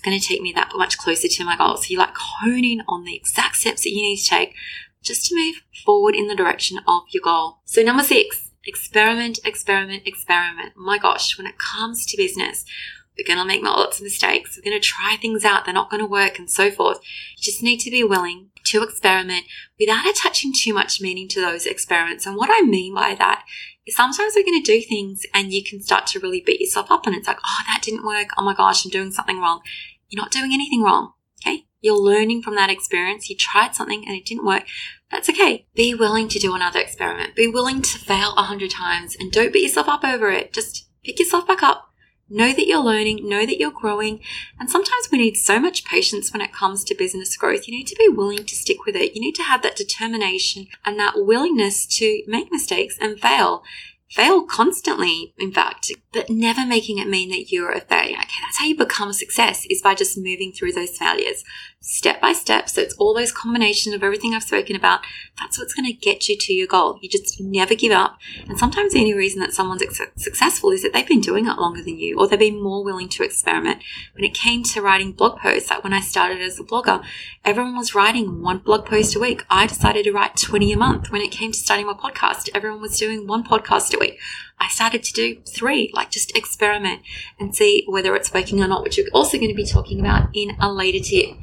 it's 0.00 0.06
going 0.08 0.18
to 0.18 0.26
take 0.26 0.40
me 0.40 0.52
that 0.54 0.72
much 0.76 0.96
closer 0.96 1.28
to 1.28 1.44
my 1.44 1.56
goal. 1.56 1.76
So 1.76 1.86
you're 1.90 2.00
like 2.00 2.16
hone 2.16 2.64
in 2.64 2.82
on 2.88 3.04
the 3.04 3.14
exact 3.14 3.56
steps 3.56 3.82
that 3.82 3.90
you 3.90 4.00
need 4.00 4.16
to 4.16 4.28
take 4.28 4.54
just 5.02 5.26
to 5.26 5.34
move 5.34 5.56
forward 5.84 6.14
in 6.14 6.28
the 6.28 6.36
direction 6.36 6.78
of 6.86 7.02
your 7.10 7.22
goal. 7.22 7.58
So 7.64 7.82
number 7.82 8.02
six, 8.02 8.50
experiment, 8.64 9.38
experiment, 9.44 10.02
experiment. 10.06 10.72
My 10.76 10.98
gosh, 10.98 11.38
when 11.38 11.46
it 11.46 11.58
comes 11.58 12.04
to 12.06 12.16
business, 12.16 12.64
we're 13.16 13.34
going 13.34 13.38
to 13.38 13.44
make 13.44 13.62
lots 13.62 13.98
of 13.98 14.04
mistakes. 14.04 14.56
We're 14.56 14.70
going 14.70 14.80
to 14.80 14.86
try 14.86 15.16
things 15.16 15.44
out. 15.44 15.64
They're 15.64 15.74
not 15.74 15.90
going 15.90 16.02
to 16.02 16.08
work 16.08 16.38
and 16.38 16.50
so 16.50 16.70
forth. 16.70 16.98
You 17.36 17.42
just 17.42 17.62
need 17.62 17.78
to 17.80 17.90
be 17.90 18.04
willing 18.04 18.50
to 18.66 18.82
experiment 18.82 19.46
without 19.78 20.06
attaching 20.06 20.52
too 20.54 20.72
much 20.72 21.00
meaning 21.00 21.28
to 21.28 21.40
those 21.40 21.66
experiments. 21.66 22.26
And 22.26 22.36
what 22.36 22.50
I 22.52 22.62
mean 22.62 22.94
by 22.94 23.14
that 23.16 23.44
is 23.86 23.96
sometimes 23.96 24.34
we're 24.34 24.44
going 24.44 24.62
to 24.62 24.72
do 24.72 24.80
things 24.80 25.22
and 25.34 25.52
you 25.52 25.62
can 25.62 25.82
start 25.82 26.06
to 26.08 26.20
really 26.20 26.42
beat 26.44 26.60
yourself 26.60 26.90
up 26.90 27.06
and 27.06 27.14
it's 27.14 27.26
like, 27.26 27.38
oh, 27.44 27.62
that 27.66 27.82
didn't 27.82 28.06
work. 28.06 28.28
Oh 28.38 28.44
my 28.44 28.54
gosh, 28.54 28.84
I'm 28.84 28.90
doing 28.90 29.12
something 29.12 29.38
wrong. 29.38 29.60
You're 30.08 30.22
not 30.22 30.32
doing 30.32 30.52
anything 30.52 30.82
wrong. 30.82 31.12
You're 31.80 31.98
learning 31.98 32.42
from 32.42 32.54
that 32.56 32.70
experience. 32.70 33.30
You 33.30 33.36
tried 33.36 33.74
something 33.74 34.04
and 34.06 34.16
it 34.16 34.26
didn't 34.26 34.46
work. 34.46 34.64
That's 35.10 35.28
okay. 35.28 35.66
Be 35.74 35.94
willing 35.94 36.28
to 36.28 36.38
do 36.38 36.54
another 36.54 36.80
experiment. 36.80 37.34
Be 37.34 37.48
willing 37.48 37.82
to 37.82 37.98
fail 37.98 38.34
a 38.36 38.42
hundred 38.42 38.70
times 38.70 39.16
and 39.18 39.32
don't 39.32 39.52
beat 39.52 39.62
yourself 39.62 39.88
up 39.88 40.04
over 40.04 40.30
it. 40.30 40.52
Just 40.52 40.88
pick 41.04 41.18
yourself 41.18 41.46
back 41.46 41.62
up. 41.62 41.86
Know 42.32 42.52
that 42.52 42.66
you're 42.68 42.78
learning, 42.78 43.28
know 43.28 43.44
that 43.44 43.58
you're 43.58 43.72
growing. 43.72 44.20
And 44.60 44.70
sometimes 44.70 45.08
we 45.10 45.18
need 45.18 45.34
so 45.34 45.58
much 45.58 45.84
patience 45.84 46.32
when 46.32 46.40
it 46.40 46.52
comes 46.52 46.84
to 46.84 46.94
business 46.94 47.36
growth. 47.36 47.66
You 47.66 47.74
need 47.74 47.88
to 47.88 47.96
be 47.96 48.08
willing 48.08 48.44
to 48.44 48.54
stick 48.54 48.86
with 48.86 48.94
it. 48.94 49.16
You 49.16 49.20
need 49.20 49.34
to 49.34 49.42
have 49.42 49.62
that 49.62 49.74
determination 49.74 50.68
and 50.84 50.96
that 51.00 51.14
willingness 51.16 51.86
to 51.98 52.22
make 52.28 52.52
mistakes 52.52 52.96
and 53.00 53.18
fail 53.18 53.64
fail 54.10 54.42
constantly, 54.42 55.34
in 55.38 55.52
fact, 55.52 55.92
but 56.12 56.28
never 56.28 56.66
making 56.66 56.98
it 56.98 57.08
mean 57.08 57.30
that 57.30 57.52
you're 57.52 57.70
a 57.70 57.80
failure. 57.80 58.16
Okay, 58.16 58.42
that's 58.42 58.58
how 58.58 58.66
you 58.66 58.76
become 58.76 59.08
a 59.08 59.14
success 59.14 59.64
is 59.70 59.80
by 59.82 59.94
just 59.94 60.18
moving 60.18 60.52
through 60.52 60.72
those 60.72 60.96
failures 60.96 61.44
step 61.82 62.20
by 62.20 62.32
step. 62.32 62.68
So 62.68 62.82
it's 62.82 62.94
all 62.94 63.14
those 63.14 63.32
combinations 63.32 63.94
of 63.94 64.02
everything 64.02 64.34
I've 64.34 64.42
spoken 64.42 64.76
about. 64.76 65.00
That's 65.38 65.58
what's 65.58 65.72
going 65.72 65.86
to 65.86 65.92
get 65.92 66.28
you 66.28 66.36
to 66.36 66.52
your 66.52 66.66
goal. 66.66 66.98
You 67.00 67.08
just 67.08 67.40
never 67.40 67.74
give 67.74 67.92
up. 67.92 68.18
And 68.48 68.58
sometimes 68.58 68.92
the 68.92 69.00
only 69.00 69.14
reason 69.14 69.40
that 69.40 69.54
someone's 69.54 69.82
successful 70.16 70.70
is 70.70 70.82
that 70.82 70.92
they've 70.92 71.06
been 71.06 71.20
doing 71.20 71.46
it 71.46 71.58
longer 71.58 71.82
than 71.82 71.98
you 71.98 72.18
or 72.18 72.28
they've 72.28 72.38
been 72.38 72.62
more 72.62 72.84
willing 72.84 73.08
to 73.10 73.24
experiment. 73.24 73.82
When 74.14 74.24
it 74.24 74.34
came 74.34 74.62
to 74.64 74.82
writing 74.82 75.12
blog 75.12 75.38
posts, 75.38 75.70
like 75.70 75.82
when 75.82 75.94
I 75.94 76.00
started 76.00 76.42
as 76.42 76.60
a 76.60 76.64
blogger, 76.64 77.02
everyone 77.44 77.76
was 77.76 77.94
writing 77.94 78.42
one 78.42 78.58
blog 78.58 78.84
post 78.84 79.16
a 79.16 79.20
week. 79.20 79.44
I 79.48 79.66
decided 79.66 80.04
to 80.04 80.12
write 80.12 80.36
20 80.36 80.72
a 80.72 80.76
month. 80.76 81.10
When 81.10 81.22
it 81.22 81.30
came 81.30 81.52
to 81.52 81.58
starting 81.58 81.86
my 81.86 81.94
podcast, 81.94 82.50
everyone 82.54 82.82
was 82.82 82.98
doing 82.98 83.26
one 83.26 83.42
podcast 83.42 83.94
a 83.94 83.98
week. 84.00 84.18
I 84.58 84.68
started 84.68 85.04
to 85.04 85.12
do 85.12 85.40
three, 85.48 85.90
like 85.94 86.10
just 86.10 86.36
experiment 86.36 87.02
and 87.38 87.54
see 87.54 87.84
whether 87.86 88.16
it's 88.16 88.34
working 88.34 88.60
or 88.62 88.66
not, 88.66 88.82
which 88.82 88.98
we're 88.98 89.08
also 89.12 89.38
going 89.38 89.50
to 89.50 89.54
be 89.54 89.64
talking 89.66 90.00
about 90.00 90.28
in 90.34 90.56
a 90.58 90.72
later 90.72 90.98
tip. 90.98 91.36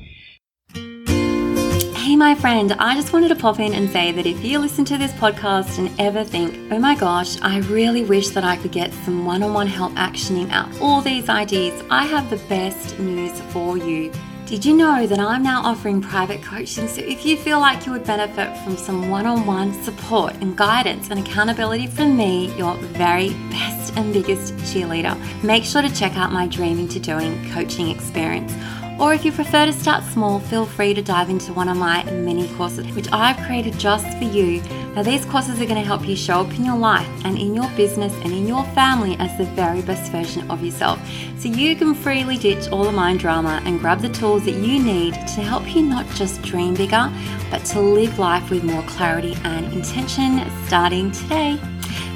Hey, 1.95 2.15
my 2.15 2.35
friend, 2.35 2.71
I 2.73 2.95
just 2.95 3.11
wanted 3.11 3.27
to 3.29 3.35
pop 3.35 3.59
in 3.59 3.73
and 3.73 3.89
say 3.89 4.13
that 4.13 4.25
if 4.25 4.41
you 4.43 4.59
listen 4.59 4.85
to 4.85 4.97
this 4.97 5.11
podcast 5.13 5.77
and 5.77 5.91
ever 5.99 6.23
think, 6.23 6.71
oh 6.71 6.79
my 6.79 6.95
gosh, 6.95 7.39
I 7.41 7.59
really 7.59 8.05
wish 8.05 8.29
that 8.29 8.45
I 8.45 8.55
could 8.55 8.71
get 8.71 8.93
some 8.93 9.25
one 9.25 9.43
on 9.43 9.53
one 9.53 9.67
help 9.67 9.91
actioning 9.93 10.49
out 10.51 10.69
all 10.79 11.01
these 11.01 11.27
ideas, 11.27 11.83
I 11.89 12.05
have 12.05 12.29
the 12.29 12.37
best 12.47 12.97
news 12.97 13.37
for 13.51 13.77
you. 13.77 14.11
Did 14.47 14.63
you 14.63 14.77
know 14.77 15.05
that 15.05 15.19
I'm 15.19 15.43
now 15.43 15.61
offering 15.61 15.99
private 16.01 16.41
coaching? 16.41 16.87
So 16.87 17.01
if 17.01 17.25
you 17.25 17.35
feel 17.35 17.59
like 17.59 17.85
you 17.85 17.91
would 17.91 18.05
benefit 18.05 18.57
from 18.63 18.77
some 18.77 19.09
one 19.09 19.25
on 19.25 19.45
one 19.45 19.73
support 19.83 20.35
and 20.35 20.55
guidance 20.55 21.09
and 21.09 21.19
accountability 21.19 21.87
from 21.87 22.15
me, 22.15 22.55
your 22.57 22.75
very 22.75 23.31
best 23.51 23.93
and 23.97 24.13
biggest 24.13 24.53
cheerleader, 24.59 25.17
make 25.43 25.65
sure 25.65 25.81
to 25.81 25.93
check 25.93 26.15
out 26.15 26.31
my 26.31 26.47
Dreaming 26.47 26.87
to 26.87 26.99
Doing 26.99 27.51
coaching 27.51 27.89
experience. 27.89 28.53
Or 28.99 29.13
if 29.13 29.23
you 29.23 29.31
prefer 29.31 29.67
to 29.67 29.73
start 29.73 30.03
small, 30.05 30.39
feel 30.39 30.65
free 30.65 30.95
to 30.95 31.03
dive 31.03 31.29
into 31.29 31.53
one 31.53 31.69
of 31.69 31.77
my 31.77 32.03
mini 32.05 32.47
courses, 32.55 32.87
which 32.95 33.07
I've 33.11 33.37
created 33.45 33.77
just 33.77 34.17
for 34.17 34.23
you. 34.23 34.59
Now, 34.95 35.03
these 35.03 35.23
courses 35.25 35.61
are 35.61 35.65
going 35.65 35.79
to 35.79 35.85
help 35.85 36.07
you 36.07 36.15
show 36.15 36.41
up 36.41 36.51
in 36.55 36.65
your 36.65 36.77
life 36.77 37.07
and 37.23 37.37
in 37.37 37.53
your 37.53 37.69
business 37.71 38.11
and 38.23 38.33
in 38.33 38.47
your 38.47 38.63
family 38.73 39.15
as 39.19 39.37
the 39.37 39.45
very 39.45 39.83
best 39.83 40.11
version 40.11 40.49
of 40.49 40.63
yourself. 40.63 40.99
So 41.37 41.47
you 41.47 41.75
can 41.75 41.93
freely 41.93 42.37
ditch 42.37 42.69
all 42.69 42.85
the 42.85 42.91
mind 42.91 43.19
drama 43.19 43.61
and 43.65 43.79
grab 43.79 44.01
the 44.01 44.09
tools 44.09 44.45
that 44.45 44.55
you 44.55 44.81
need 44.83 45.13
to 45.13 45.41
help 45.41 45.75
you 45.75 45.83
not 45.83 46.09
just 46.15 46.41
dream 46.41 46.73
bigger, 46.73 47.13
but 47.51 47.63
to 47.65 47.79
live 47.79 48.17
life 48.17 48.49
with 48.49 48.63
more 48.63 48.81
clarity 48.83 49.37
and 49.43 49.71
intention 49.73 50.41
starting 50.65 51.11
today. 51.11 51.59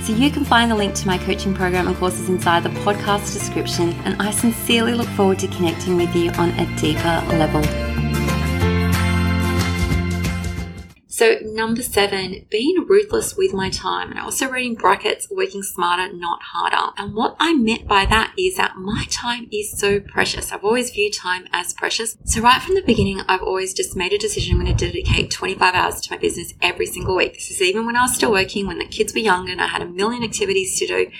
So 0.04 0.14
you 0.14 0.32
can 0.32 0.44
find 0.44 0.72
the 0.72 0.76
link 0.76 0.96
to 0.96 1.08
my 1.08 1.20
coaching 1.20 1.54
program 1.54 1.88
and 1.88 1.96
courses 1.96 2.28
inside 2.28 2.64
the 2.64 2.70
podcast 2.70 3.34
description. 3.34 3.94
And 4.04 4.20
I 4.22 4.32
sincerely 4.32 4.94
look 4.94 5.08
forward 5.10 5.40
to 5.40 5.48
connecting 5.48 5.96
with 5.96 6.16
you 6.16 6.32
on 6.32 6.50
a 6.52 6.66
deeper 6.78 7.24
level. 7.30 7.62
So, 11.22 11.38
number 11.44 11.84
seven, 11.84 12.48
being 12.50 12.84
ruthless 12.90 13.38
with 13.38 13.54
my 13.54 13.70
time. 13.70 14.10
And 14.10 14.18
I 14.18 14.24
also 14.24 14.50
wrote 14.50 14.66
in 14.66 14.74
brackets, 14.74 15.30
working 15.30 15.62
smarter, 15.62 16.12
not 16.12 16.42
harder. 16.42 16.94
And 16.98 17.14
what 17.14 17.36
I 17.40 17.54
meant 17.54 17.88
by 17.88 18.08
that 18.08 18.34
is 18.40 18.58
that 18.58 18.76
my 18.76 19.06
time 19.08 19.48
is 19.52 19.78
so 19.78 20.00
precious. 20.00 20.52
I've 20.52 20.64
always 20.64 20.90
viewed 20.90 21.14
time 21.14 21.48
as 21.54 21.74
precious. 21.74 22.18
So, 22.26 22.42
right 22.42 22.60
from 22.60 22.74
the 22.74 22.82
beginning, 22.82 23.22
I've 23.28 23.44
always 23.44 23.76
just 23.76 23.96
made 23.96 24.14
a 24.14 24.18
decision 24.18 24.56
I'm 24.56 24.66
going 24.66 24.76
to 24.76 24.86
dedicate 24.88 25.30
25 25.30 25.76
hours 25.76 26.02
to 26.02 26.12
my 26.12 26.18
business 26.18 26.56
every 26.60 26.88
single 26.88 27.16
week. 27.16 27.36
This 27.36 27.52
is 27.52 27.62
even 27.62 27.86
when 27.86 27.96
I 27.96 28.02
was 28.02 28.16
still 28.16 28.32
working, 28.32 28.66
when 28.66 28.80
the 28.80 28.86
kids 28.86 29.14
were 29.14 29.20
younger 29.20 29.52
and 29.52 29.62
I 29.62 29.68
had 29.68 29.84
a 29.84 29.88
million 29.88 30.24
activities 30.24 30.76
to 30.80 30.88
do. 30.88 31.12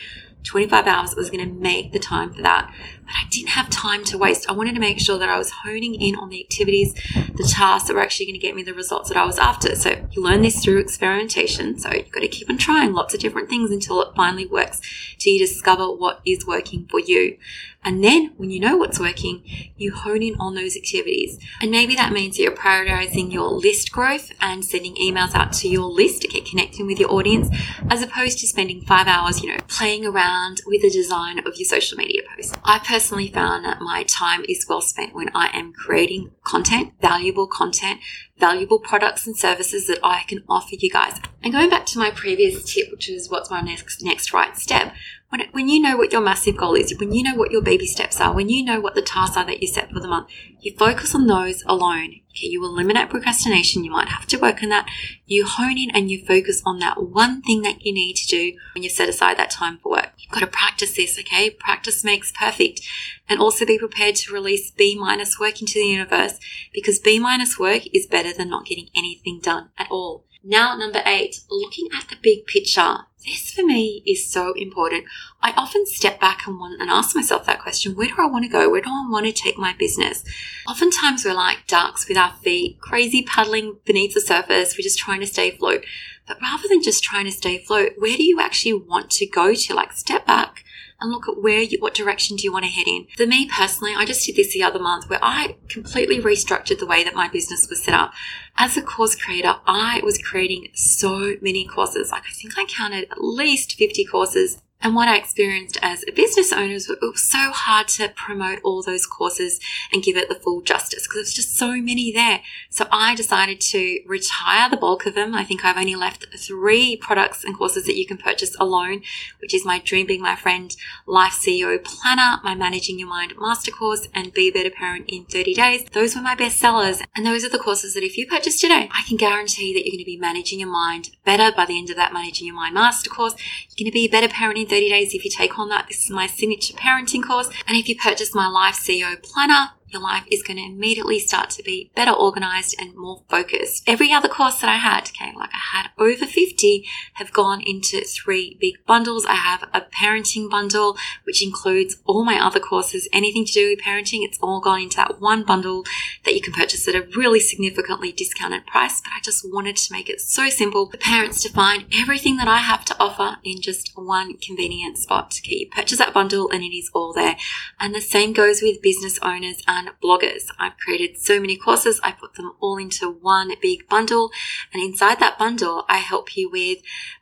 25 0.44 0.88
hours 0.88 1.14
I 1.14 1.16
was 1.16 1.30
going 1.30 1.48
to 1.48 1.54
make 1.54 1.92
the 1.92 2.00
time 2.00 2.34
for 2.34 2.42
that. 2.42 2.74
But 3.06 3.14
I 3.14 3.28
didn't 3.30 3.50
have 3.50 3.70
time 3.70 4.04
to 4.06 4.18
waste. 4.18 4.50
I 4.50 4.54
wanted 4.54 4.74
to 4.76 4.82
make 4.82 5.00
sure 5.00 5.18
that 5.18 5.30
I 5.30 5.38
was 5.38 5.52
honing 5.64 5.96
in 5.96 6.16
on 6.16 6.30
the 6.30 6.42
activities, 6.42 6.94
the 7.14 7.48
tasks 7.50 7.88
that 7.88 7.94
were 7.94 8.02
actually 8.02 8.28
going 8.28 8.40
to 8.40 8.46
get 8.46 8.56
me 8.56 8.64
the 8.64 8.74
results 8.74 9.10
that 9.10 9.18
I 9.18 9.26
was 9.26 9.38
after. 9.38 9.76
So 9.76 10.08
you 10.12 10.22
learn 10.22 10.42
this 10.42 10.64
through 10.64 10.80
experimentation. 10.80 11.78
So 11.78 11.92
you've 11.92 12.12
got 12.12 12.22
to 12.22 12.28
keep 12.28 12.50
on 12.50 12.58
trying 12.58 12.94
lots 12.94 13.14
of 13.14 13.20
different 13.20 13.50
things 13.50 13.72
until 13.72 14.02
it 14.02 14.16
finally 14.16 14.46
works, 14.46 14.82
till 15.18 15.34
you 15.34 15.40
discover 15.40 15.92
what 15.92 16.22
is 16.26 16.46
working 16.46 16.88
for 16.90 17.00
you. 17.00 17.38
And 17.84 18.04
then 18.04 18.34
when 18.38 18.52
you 18.52 18.60
know 18.60 18.78
what's 18.78 19.00
working, 19.00 19.44
you 19.76 19.92
hone 19.92 20.22
in 20.22 20.36
on 20.40 20.54
those 20.54 20.78
activities. 20.78 21.40
And 21.62 21.72
maybe 21.72 21.96
that 21.96 22.12
means 22.12 22.38
that 22.38 22.44
you're 22.44 22.52
prioritizing 22.52 23.34
your 23.34 23.50
list 23.50 23.92
growth 23.92 24.32
and 24.40 24.64
sending 24.64 24.96
emails 24.96 25.34
out 25.34 25.52
to 25.54 25.68
your 25.68 25.86
list 25.86 26.22
to 26.22 26.28
get 26.28 26.46
connecting 26.46 26.86
with 26.86 27.00
your 27.00 27.12
audience, 27.12 27.50
as 27.90 28.04
opposed 28.04 28.38
to 28.40 28.48
spending 28.48 28.82
five 28.82 29.08
hours, 29.08 29.42
you 29.42 29.50
know, 29.50 29.60
playing 29.68 30.06
around 30.06 30.62
with 30.68 30.84
the 30.84 30.92
design 30.92 31.40
of 31.40 31.56
your 31.56 31.66
social 31.66 31.98
media 31.98 32.22
posts. 32.36 32.56
I 32.64 32.80
personally 32.80 33.30
found 33.30 33.66
that 33.66 33.82
my 33.82 34.04
time 34.04 34.46
is 34.48 34.66
well 34.70 34.82
spent 34.82 35.16
when 35.16 35.30
I 35.34 35.50
am 35.58 35.74
creating 35.74 36.32
content, 36.44 36.94
valuable 37.02 37.48
content, 37.48 38.00
valuable 38.38 38.80
products 38.80 39.28
and 39.28 39.38
services 39.38 39.88
that 39.88 40.00
I 40.04 40.24
can 40.28 40.44
offer 40.50 40.76
you 40.78 40.90
guys. 40.90 41.20
And 41.44 41.54
going 41.54 41.70
back 41.70 41.86
to 41.88 42.00
my 42.00 42.12
previous 42.12 42.64
tip, 42.74 42.92
which 42.92 43.10
is 43.10 43.30
what's 43.30 43.52
my 43.52 43.62
next 43.62 44.04
next 44.04 44.34
right 44.34 44.58
step, 44.58 44.94
when, 45.30 45.42
when 45.52 45.70
you 45.70 45.80
know 45.80 45.96
what 45.96 46.12
your 46.12 46.22
massive 46.22 46.58
goal 46.58 46.76
is, 46.76 46.94
when 47.00 47.14
you 47.14 47.24
know 47.24 47.36
what 47.36 47.52
your 47.52 47.62
baby 47.62 47.86
steps 47.86 48.20
are, 48.20 48.34
when 48.34 48.50
you 48.50 48.66
know 48.66 48.82
what 48.82 48.96
the 48.96 49.02
tasks 49.02 49.38
are 49.38 49.46
that 49.46 49.62
you 49.62 49.68
set 49.68 49.92
for 49.92 50.00
the 50.00 50.08
month, 50.08 50.30
you 50.60 50.76
focus 50.78 51.16
on 51.16 51.28
those 51.28 51.64
alone. 51.68 52.22
Okay, 52.32 52.48
you 52.48 52.64
eliminate 52.64 53.10
procrastination. 53.10 53.84
You 53.84 53.92
might 53.92 54.08
have 54.08 54.26
to 54.28 54.38
work 54.38 54.64
on 54.64 54.70
that. 54.70 54.90
You 55.26 55.46
hone 55.46 55.78
in 55.78 55.92
and 55.92 56.10
you 56.10 56.26
focus 56.26 56.62
on 56.66 56.80
that 56.80 57.04
one 57.04 57.42
thing 57.42 57.62
that 57.64 57.86
you 57.86 57.94
need 57.94 58.16
to 58.16 58.28
do 58.28 58.58
when 58.74 58.84
you 58.84 58.90
set 58.90 59.10
aside 59.10 59.38
that 59.38 59.52
time 59.52 59.80
for 59.84 59.92
work. 59.92 60.14
You've 60.18 60.32
got 60.32 60.40
to 60.40 60.48
practice 60.48 60.96
this, 60.96 61.20
okay? 61.20 61.50
Practice 61.50 62.06
makes 62.06 62.32
perfect. 62.32 62.82
And 63.28 63.40
also 63.40 63.66
be 63.66 63.78
prepared 63.78 64.16
to 64.16 64.34
release 64.34 64.72
B 64.72 64.98
minus 64.98 65.40
work 65.40 65.60
into 65.62 65.74
the 65.74 65.86
universe 65.86 66.40
because 66.74 67.00
B 67.00 67.20
minus 67.20 67.60
work 67.60 67.84
is 67.94 68.08
better 68.08 68.34
than 68.34 68.50
not 68.50 68.66
getting 68.66 68.90
anything 68.96 69.40
done 69.42 69.70
at 69.78 69.92
all. 69.92 70.26
Now, 70.44 70.76
number 70.76 71.02
eight, 71.06 71.42
looking 71.50 71.88
at 71.96 72.10
the 72.10 72.16
big 72.22 72.48
picture. 72.48 72.98
This 73.24 73.52
for 73.52 73.64
me 73.64 74.02
is 74.08 74.28
so 74.28 74.54
important. 74.54 75.06
I 75.40 75.52
often 75.52 75.86
step 75.86 76.20
back 76.20 76.48
and 76.48 76.60
want 76.60 76.82
and 76.82 76.90
ask 76.90 77.16
myself 77.16 77.46
that 77.46 77.62
question 77.62 77.96
where 77.96 78.08
do 78.08 78.16
I 78.18 78.26
want 78.26 78.46
to 78.46 78.50
go? 78.50 78.68
Where 78.68 78.82
do 78.82 78.90
I 78.90 79.08
want 79.08 79.28
to 79.28 79.32
take 79.32 79.60
my 79.60 79.76
business? 79.78 80.24
Oftentimes 80.68 81.24
we're 81.24 81.36
like 81.36 81.68
ducks 81.68 82.08
with 82.08 82.18
our 82.18 82.34
feet, 82.42 82.80
crazy 82.82 83.22
paddling 83.22 83.78
beneath 83.86 84.16
the 84.16 84.22
surface. 84.22 84.76
We're 84.76 84.84
just 84.84 84.98
trying 84.98 85.20
to 85.20 85.28
stay 85.28 85.52
afloat. 85.52 85.86
But 86.28 86.42
rather 86.42 86.68
than 86.68 86.82
just 86.82 87.04
trying 87.04 87.26
to 87.26 87.32
stay 87.32 87.58
afloat, 87.58 87.94
where 88.00 88.18
do 88.18 88.24
you 88.24 88.40
actually 88.40 88.74
want 88.74 89.12
to 89.12 89.28
go 89.28 89.54
to? 89.54 89.76
Like 89.76 89.94
step 89.94 90.26
back 90.26 90.64
and 91.02 91.12
look 91.12 91.28
at 91.28 91.42
where 91.42 91.62
you, 91.62 91.80
what 91.80 91.94
direction 91.94 92.38
do 92.38 92.44
you 92.44 92.54
want 92.54 92.66
to 92.66 92.72
head 92.72 92.88
in. 92.88 93.08
For 93.18 93.26
me 93.26 93.50
personally, 93.50 93.94
I 93.98 94.06
just 94.06 94.26
did 94.26 94.36
this 94.36 94.54
the 94.54 94.64
other 94.64 94.80
month 94.80 95.10
where 95.10 95.20
I 95.22 95.58
completely 95.68 96.20
restructured 96.20 96.80
the 96.80 96.86
way 96.86 97.04
that 97.04 97.16
my 97.16 97.28
business 97.28 97.68
was 97.70 97.84
set 97.84 97.94
up. 97.94 98.14
As 98.58 98.78
a 98.78 98.82
course 98.82 99.16
creator, 99.16 99.56
I 99.66 100.02
was 100.04 100.18
creating 100.18 100.68
so 100.74 101.36
many 101.42 101.66
courses. 101.66 102.12
Like 102.12 102.24
I 102.30 102.34
think 102.34 102.54
I 102.58 102.66
counted 102.66 103.08
at 103.12 103.24
least 103.24 103.76
50 103.76 104.06
courses 104.06 104.62
and 104.82 104.96
what 104.96 105.08
I 105.08 105.18
experienced 105.18 105.78
as 105.82 106.04
a 106.08 106.12
business 106.12 106.52
owner 106.52 106.74
was 106.74 106.90
it 106.90 107.00
was 107.02 107.22
so 107.22 107.52
hard 107.52 107.88
to 107.90 108.10
promote 108.10 108.60
all 108.64 108.82
those 108.82 109.06
courses 109.06 109.60
and 109.94 110.04
give 110.04 110.18
it 110.18 110.30
the 110.30 110.36
full 110.36 110.62
justice 110.62 111.08
because 111.08 111.16
there's 111.16 111.34
just 111.34 111.58
so 111.58 111.78
many 111.78 112.12
there. 112.12 112.42
So 112.70 112.88
I 112.92 113.16
decided 113.16 113.62
to 113.62 114.00
retire 114.06 114.70
the 114.70 114.78
bulk 114.78 115.06
of 115.06 115.16
them. 115.16 115.36
I 115.36 115.44
think 115.44 115.64
I've 115.64 115.78
only 115.78 115.96
left 115.96 116.26
three 116.38 116.96
products 116.96 117.44
and 117.44 117.58
courses 117.58 117.86
that 117.86 117.96
you 117.96 118.08
can 118.08 118.18
purchase 118.18 118.56
alone, 118.60 119.04
which 119.40 119.54
is 119.54 119.66
my 119.66 119.80
Dream 119.80 120.08
Big 120.08 120.20
My 120.20 120.36
Friend 120.36 120.76
Life 121.06 121.34
CEO 121.34 121.84
Planner, 121.84 122.42
my 122.44 122.56
Managing 122.56 122.98
Your 122.98 123.10
Mind 123.10 123.34
Master 123.40 123.72
Course, 123.72 124.08
and 124.14 124.34
Be 124.34 124.50
a 124.50 124.52
Better 124.52 124.70
Parent 124.72 125.06
in 125.08 125.26
30 125.26 125.54
Days. 125.54 125.86
Those 125.92 126.16
were 126.16 126.22
my 126.22 126.36
best 126.36 126.58
sellers. 126.58 127.02
And 127.16 127.26
those 127.26 127.44
are 127.44 127.50
the 127.50 127.60
courses 127.60 127.94
that 127.94 128.04
if 128.04 128.18
you 128.18 128.26
purchase 128.26 128.60
today, 128.60 128.90
I 128.92 129.04
can 129.08 129.18
guarantee 129.18 129.74
that 129.74 129.86
you're 129.86 129.92
going 129.92 130.00
to 130.00 130.06
be 130.06 130.18
managing 130.18 130.60
your 130.60 130.70
mind 130.70 131.12
better 131.26 131.52
by 131.56 131.66
the 131.66 131.78
end 131.78 131.90
of 131.90 131.96
that 131.98 132.14
Managing 132.14 132.48
Your 132.48 132.56
Mind 132.56 132.74
Master 132.74 133.10
Course. 133.10 133.36
Going 133.82 133.90
to 133.90 133.94
be 133.94 134.06
a 134.06 134.12
better 134.12 134.28
parent 134.28 134.60
in 134.60 134.68
30 134.68 134.90
days 134.90 135.16
if 135.16 135.26
you 135.26 135.32
take 135.32 135.58
on 135.58 135.70
that. 135.70 135.88
This 135.88 136.04
is 136.04 136.12
my 136.12 136.28
signature 136.28 136.76
parenting 136.76 137.26
course. 137.26 137.50
And 137.66 137.76
if 137.76 137.90
you 137.90 137.96
purchase 137.96 138.36
my 138.36 138.48
Life 138.48 138.76
CEO 138.76 139.20
Planner, 139.24 139.72
your 139.92 140.02
life 140.02 140.24
is 140.32 140.44
going 140.44 140.58
to 140.58 140.64
immediately 140.64 141.20
start 141.20 141.50
to 141.52 141.64
be 141.64 141.92
better 141.96 142.12
organized 142.12 142.76
and 142.80 142.96
more 142.96 143.24
focused. 143.30 143.84
Every 143.88 144.12
other 144.12 144.28
course 144.28 144.60
that 144.62 144.70
I 144.70 144.78
had, 144.78 145.10
okay, 145.10 145.32
like 145.36 145.52
I 145.54 145.78
had 145.78 145.90
over 145.98 146.26
50 146.26 146.86
have 147.14 147.34
gone 147.34 147.62
into 147.62 148.02
three 148.02 148.58
big 148.60 148.76
bundles. 148.86 149.26
I 149.26 149.36
have 149.36 149.64
a 149.74 149.82
parenting 149.82 150.50
bundle, 150.50 150.98
which 151.24 151.44
includes 151.44 151.98
all 152.06 152.24
my 152.24 152.44
other 152.44 152.60
courses, 152.60 153.08
anything 153.14 153.46
to 153.46 153.52
do 153.52 153.70
with 153.70 153.82
parenting. 153.82 154.24
It's 154.24 154.40
all 154.42 154.62
gone 154.62 154.82
into 154.82 154.98
that 154.98 155.20
one 155.20 155.44
bundle 155.44 155.84
that 156.26 156.34
you 156.34 156.42
can 156.42 156.54
purchase 156.54 156.88
at 156.88 156.96
a 156.96 157.08
really 157.16 157.40
significantly 157.40 158.12
discounted 158.12 158.66
price. 158.66 159.02
But 159.02 159.12
I 159.16 159.22
just 159.24 159.46
wanted 159.52 159.78
to 159.78 159.94
make 159.94 160.10
it 160.10 160.22
so 160.22 160.50
simple 160.50 160.90
for 160.90 160.98
parents 160.98 161.42
to 161.44 161.50
find 161.50 161.86
everything 161.94 162.38
that 162.38 162.48
I 162.48 162.58
have 162.58 162.86
to 162.86 163.00
offer 163.00 163.38
in 163.44 163.62
just 163.62 163.92
one 163.96 164.38
convenient 164.38 164.98
spot. 164.98 165.40
Okay, 165.40 165.56
you 165.56 165.70
purchase 165.70 165.98
that 165.98 166.14
bundle 166.14 166.50
and 166.52 166.64
it 166.64 166.76
is 166.76 166.90
all 166.94 167.14
there. 167.14 167.36
And 167.80 167.94
the 167.94 168.02
same 168.02 168.34
goes 168.34 168.62
with 168.62 168.82
business 168.82 169.20
owners 169.22 169.62
and 169.68 169.81
bloggers. 170.04 170.46
I've 170.60 170.78
created 170.78 171.18
so 171.18 171.40
many 171.40 171.58
courses. 171.58 172.00
I 172.04 172.12
put 172.12 172.36
them 172.36 172.54
all 172.60 172.78
into 172.78 173.10
one 173.10 173.54
big 173.62 173.88
bundle. 173.88 174.32
And 174.74 174.82
inside 174.82 175.20
that 175.20 175.38
bundle, 175.38 175.86
I 175.88 175.98
help 175.98 176.36
you 176.36 176.50
with 176.50 176.80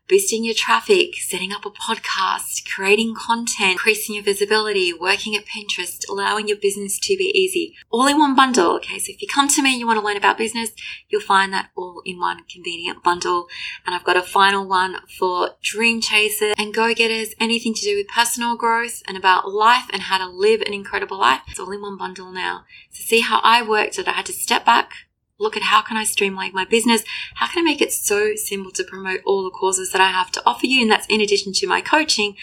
boosting 0.10 0.44
your 0.44 0.56
traffic, 0.56 1.16
setting 1.16 1.54
up 1.54 1.66
a 1.66 1.70
podcast, 1.70 2.68
creating 2.68 3.16
content, 3.16 3.74
increasing 3.74 4.16
your 4.16 4.24
visibility, 4.24 4.92
working 4.92 5.36
at 5.36 5.46
Pinterest, 5.46 6.04
allowing 6.10 6.48
your 6.48 6.58
business 6.58 7.00
to 7.00 7.16
be 7.16 7.32
easy. 7.38 7.76
All 7.92 8.08
in 8.08 8.18
one 8.18 8.36
bundle. 8.36 8.76
Okay. 8.78 8.98
So 9.00 9.12
if 9.12 9.22
you 9.22 9.28
come 9.28 9.48
to 9.48 9.62
me, 9.62 9.72
and 9.72 9.80
you 9.80 9.86
want 9.86 10.00
to 10.00 10.06
learn 10.06 10.18
about 10.18 10.38
business, 10.38 10.72
you'll 11.10 11.22
find 11.22 11.54
that 11.54 11.70
all 11.76 12.02
in 12.06 12.20
one 12.20 12.44
convenient 12.52 13.04
bundle. 13.04 13.48
And 13.86 13.94
I've 13.94 14.04
got 14.04 14.18
a 14.18 14.22
final 14.24 14.68
one 14.68 14.98
for 15.18 15.52
dream 15.62 16.02
chasers 16.02 16.56
and 16.58 16.74
go 16.74 16.94
getters, 16.94 17.36
anything 17.40 17.74
to 17.76 17.82
do 17.82 17.96
with 17.96 18.08
personal 18.08 18.58
growth 18.58 19.04
and 19.08 19.16
about 19.16 19.50
life 19.50 19.86
and 19.94 20.04
how 20.04 20.18
to 20.18 20.28
live 20.28 20.62
an 20.62 20.74
incredible 20.74 21.20
life. 21.20 21.42
It's 21.48 21.60
all 21.60 21.72
in 21.72 21.82
one 21.82 21.98
bundle 21.98 22.32
now. 22.32 22.66
So 22.90 23.04
see 23.04 23.22
how 23.22 23.42
I 23.44 23.62
worked 23.62 24.00
it. 24.00 24.08
I 24.08 24.14
had 24.14 24.26
to 24.26 24.34
step 24.34 24.66
back, 24.66 24.92
look 25.40 25.56
at 25.56 25.64
how 25.64 25.82
can 25.82 25.98
I 25.98 26.04
streamline 26.04 26.54
my 26.54 26.66
business? 26.66 27.04
How 27.36 27.48
can 27.48 27.64
I 27.64 27.66
make 27.66 27.82
it 27.82 27.92
so 27.92 28.36
simple 28.36 28.72
to 28.72 28.84
promote 28.84 29.22
all 29.26 29.44
the 29.44 29.50
courses 29.50 29.92
that 29.92 30.02
I 30.02 30.10
have 30.10 30.32
to 30.32 30.44
offer 30.46 30.68
you? 30.68 30.82
And 30.82 30.92
that's 30.92 31.08
in 31.08 31.22
addition 31.22 31.54
to 31.54 31.68
my 31.68 31.82
coaching. 31.82 32.36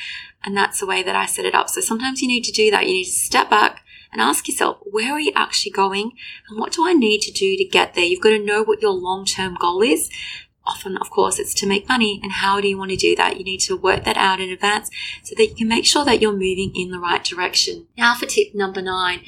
And 0.44 0.56
that's 0.56 0.80
the 0.80 0.86
way 0.86 1.02
that 1.02 1.16
I 1.16 1.26
set 1.26 1.44
it 1.44 1.54
up. 1.54 1.68
So 1.68 1.80
sometimes 1.80 2.22
you 2.22 2.28
need 2.28 2.44
to 2.44 2.52
do 2.52 2.70
that. 2.70 2.86
You 2.86 2.94
need 2.94 3.04
to 3.04 3.10
step 3.10 3.50
back 3.50 3.84
and 4.12 4.20
ask 4.20 4.48
yourself, 4.48 4.78
where 4.82 5.12
are 5.12 5.20
you 5.20 5.32
actually 5.34 5.72
going? 5.72 6.12
And 6.48 6.58
what 6.58 6.72
do 6.72 6.86
I 6.86 6.92
need 6.92 7.20
to 7.22 7.32
do 7.32 7.56
to 7.56 7.64
get 7.64 7.94
there? 7.94 8.04
You've 8.04 8.22
got 8.22 8.30
to 8.30 8.38
know 8.38 8.62
what 8.62 8.80
your 8.80 8.92
long 8.92 9.24
term 9.24 9.56
goal 9.60 9.82
is. 9.82 10.08
Often, 10.64 10.96
of 10.96 11.10
course, 11.10 11.38
it's 11.38 11.54
to 11.54 11.66
make 11.66 11.88
money. 11.88 12.18
And 12.22 12.32
how 12.32 12.60
do 12.60 12.68
you 12.68 12.78
want 12.78 12.90
to 12.90 12.96
do 12.96 13.14
that? 13.16 13.36
You 13.36 13.44
need 13.44 13.60
to 13.60 13.76
work 13.76 14.04
that 14.04 14.16
out 14.16 14.40
in 14.40 14.50
advance 14.50 14.90
so 15.22 15.34
that 15.36 15.48
you 15.48 15.54
can 15.54 15.68
make 15.68 15.86
sure 15.86 16.04
that 16.04 16.20
you're 16.20 16.32
moving 16.32 16.72
in 16.74 16.90
the 16.90 16.98
right 16.98 17.22
direction. 17.22 17.86
Now 17.96 18.14
for 18.14 18.26
tip 18.26 18.54
number 18.54 18.82
nine, 18.82 19.20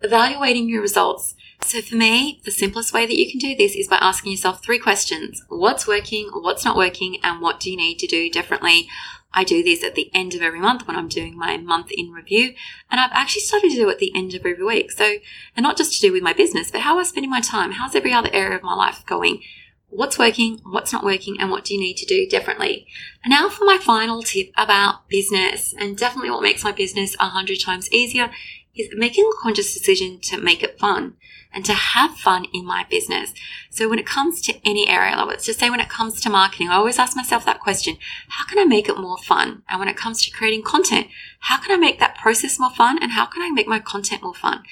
evaluating 0.00 0.68
your 0.68 0.80
results. 0.80 1.34
So 1.62 1.80
for 1.80 1.96
me, 1.96 2.40
the 2.44 2.50
simplest 2.50 2.92
way 2.92 3.06
that 3.06 3.16
you 3.16 3.30
can 3.30 3.38
do 3.38 3.56
this 3.56 3.74
is 3.74 3.88
by 3.88 3.98
asking 4.00 4.32
yourself 4.32 4.62
three 4.62 4.78
questions. 4.78 5.42
What's 5.48 5.86
working? 5.86 6.30
What's 6.32 6.64
not 6.64 6.76
working? 6.76 7.18
And 7.22 7.40
what 7.40 7.60
do 7.60 7.70
you 7.70 7.76
need 7.76 7.98
to 7.98 8.06
do 8.06 8.30
differently? 8.30 8.88
I 9.32 9.44
do 9.44 9.62
this 9.62 9.84
at 9.84 9.94
the 9.94 10.10
end 10.14 10.34
of 10.34 10.42
every 10.42 10.60
month 10.60 10.86
when 10.86 10.96
I'm 10.96 11.08
doing 11.08 11.36
my 11.36 11.56
month 11.58 11.90
in 11.90 12.10
review. 12.10 12.54
And 12.90 13.00
I've 13.00 13.10
actually 13.12 13.42
started 13.42 13.70
to 13.70 13.76
do 13.76 13.88
it 13.88 13.94
at 13.94 13.98
the 13.98 14.12
end 14.16 14.34
of 14.34 14.46
every 14.46 14.64
week. 14.64 14.92
So, 14.92 15.16
and 15.56 15.62
not 15.62 15.76
just 15.76 15.92
to 15.94 16.00
do 16.00 16.12
with 16.12 16.22
my 16.22 16.32
business, 16.32 16.70
but 16.70 16.82
how 16.82 16.98
I'm 16.98 17.04
spending 17.04 17.30
my 17.30 17.40
time? 17.40 17.72
How's 17.72 17.94
every 17.94 18.12
other 18.12 18.30
area 18.32 18.56
of 18.56 18.62
my 18.62 18.74
life 18.74 19.04
going? 19.04 19.42
What's 19.88 20.18
working? 20.18 20.60
What's 20.64 20.92
not 20.92 21.04
working? 21.04 21.36
And 21.38 21.50
what 21.50 21.64
do 21.64 21.74
you 21.74 21.80
need 21.80 21.96
to 21.98 22.06
do 22.06 22.26
differently? 22.26 22.86
And 23.24 23.30
now 23.30 23.48
for 23.48 23.64
my 23.64 23.78
final 23.78 24.22
tip 24.22 24.50
about 24.56 25.08
business 25.08 25.74
and 25.78 25.98
definitely 25.98 26.30
what 26.30 26.42
makes 26.42 26.64
my 26.64 26.72
business 26.72 27.14
a 27.20 27.28
hundred 27.28 27.60
times 27.60 27.90
easier 27.92 28.30
is 28.74 28.88
making 28.92 29.24
a 29.24 29.42
conscious 29.42 29.74
decision 29.74 30.20
to 30.20 30.40
make 30.40 30.62
it 30.62 30.78
fun 30.78 31.14
and 31.56 31.64
to 31.64 31.72
have 31.72 32.14
fun 32.18 32.44
in 32.52 32.66
my 32.66 32.84
business. 32.90 33.32
So 33.70 33.88
when 33.88 33.98
it 33.98 34.06
comes 34.06 34.42
to 34.42 34.54
any 34.62 34.88
area, 34.88 35.16
let's 35.24 35.46
just 35.46 35.58
say 35.58 35.70
when 35.70 35.80
it 35.80 35.88
comes 35.88 36.20
to 36.20 36.30
marketing, 36.30 36.68
I 36.68 36.74
always 36.74 36.98
ask 36.98 37.16
myself 37.16 37.46
that 37.46 37.60
question, 37.60 37.96
how 38.28 38.44
can 38.44 38.58
I 38.58 38.64
make 38.64 38.90
it 38.90 38.98
more 38.98 39.16
fun? 39.16 39.62
And 39.66 39.80
when 39.80 39.88
it 39.88 39.96
comes 39.96 40.22
to 40.22 40.30
creating 40.30 40.62
content, 40.62 41.06
how 41.40 41.58
can 41.58 41.72
I 41.72 41.78
make 41.78 41.98
that 41.98 42.18
process 42.18 42.60
more 42.60 42.70
fun? 42.70 43.02
And 43.02 43.12
how 43.12 43.24
can 43.24 43.42
I 43.42 43.50
make 43.50 43.66
my 43.66 43.78
content 43.78 44.22
more 44.22 44.34
fun? 44.34 44.64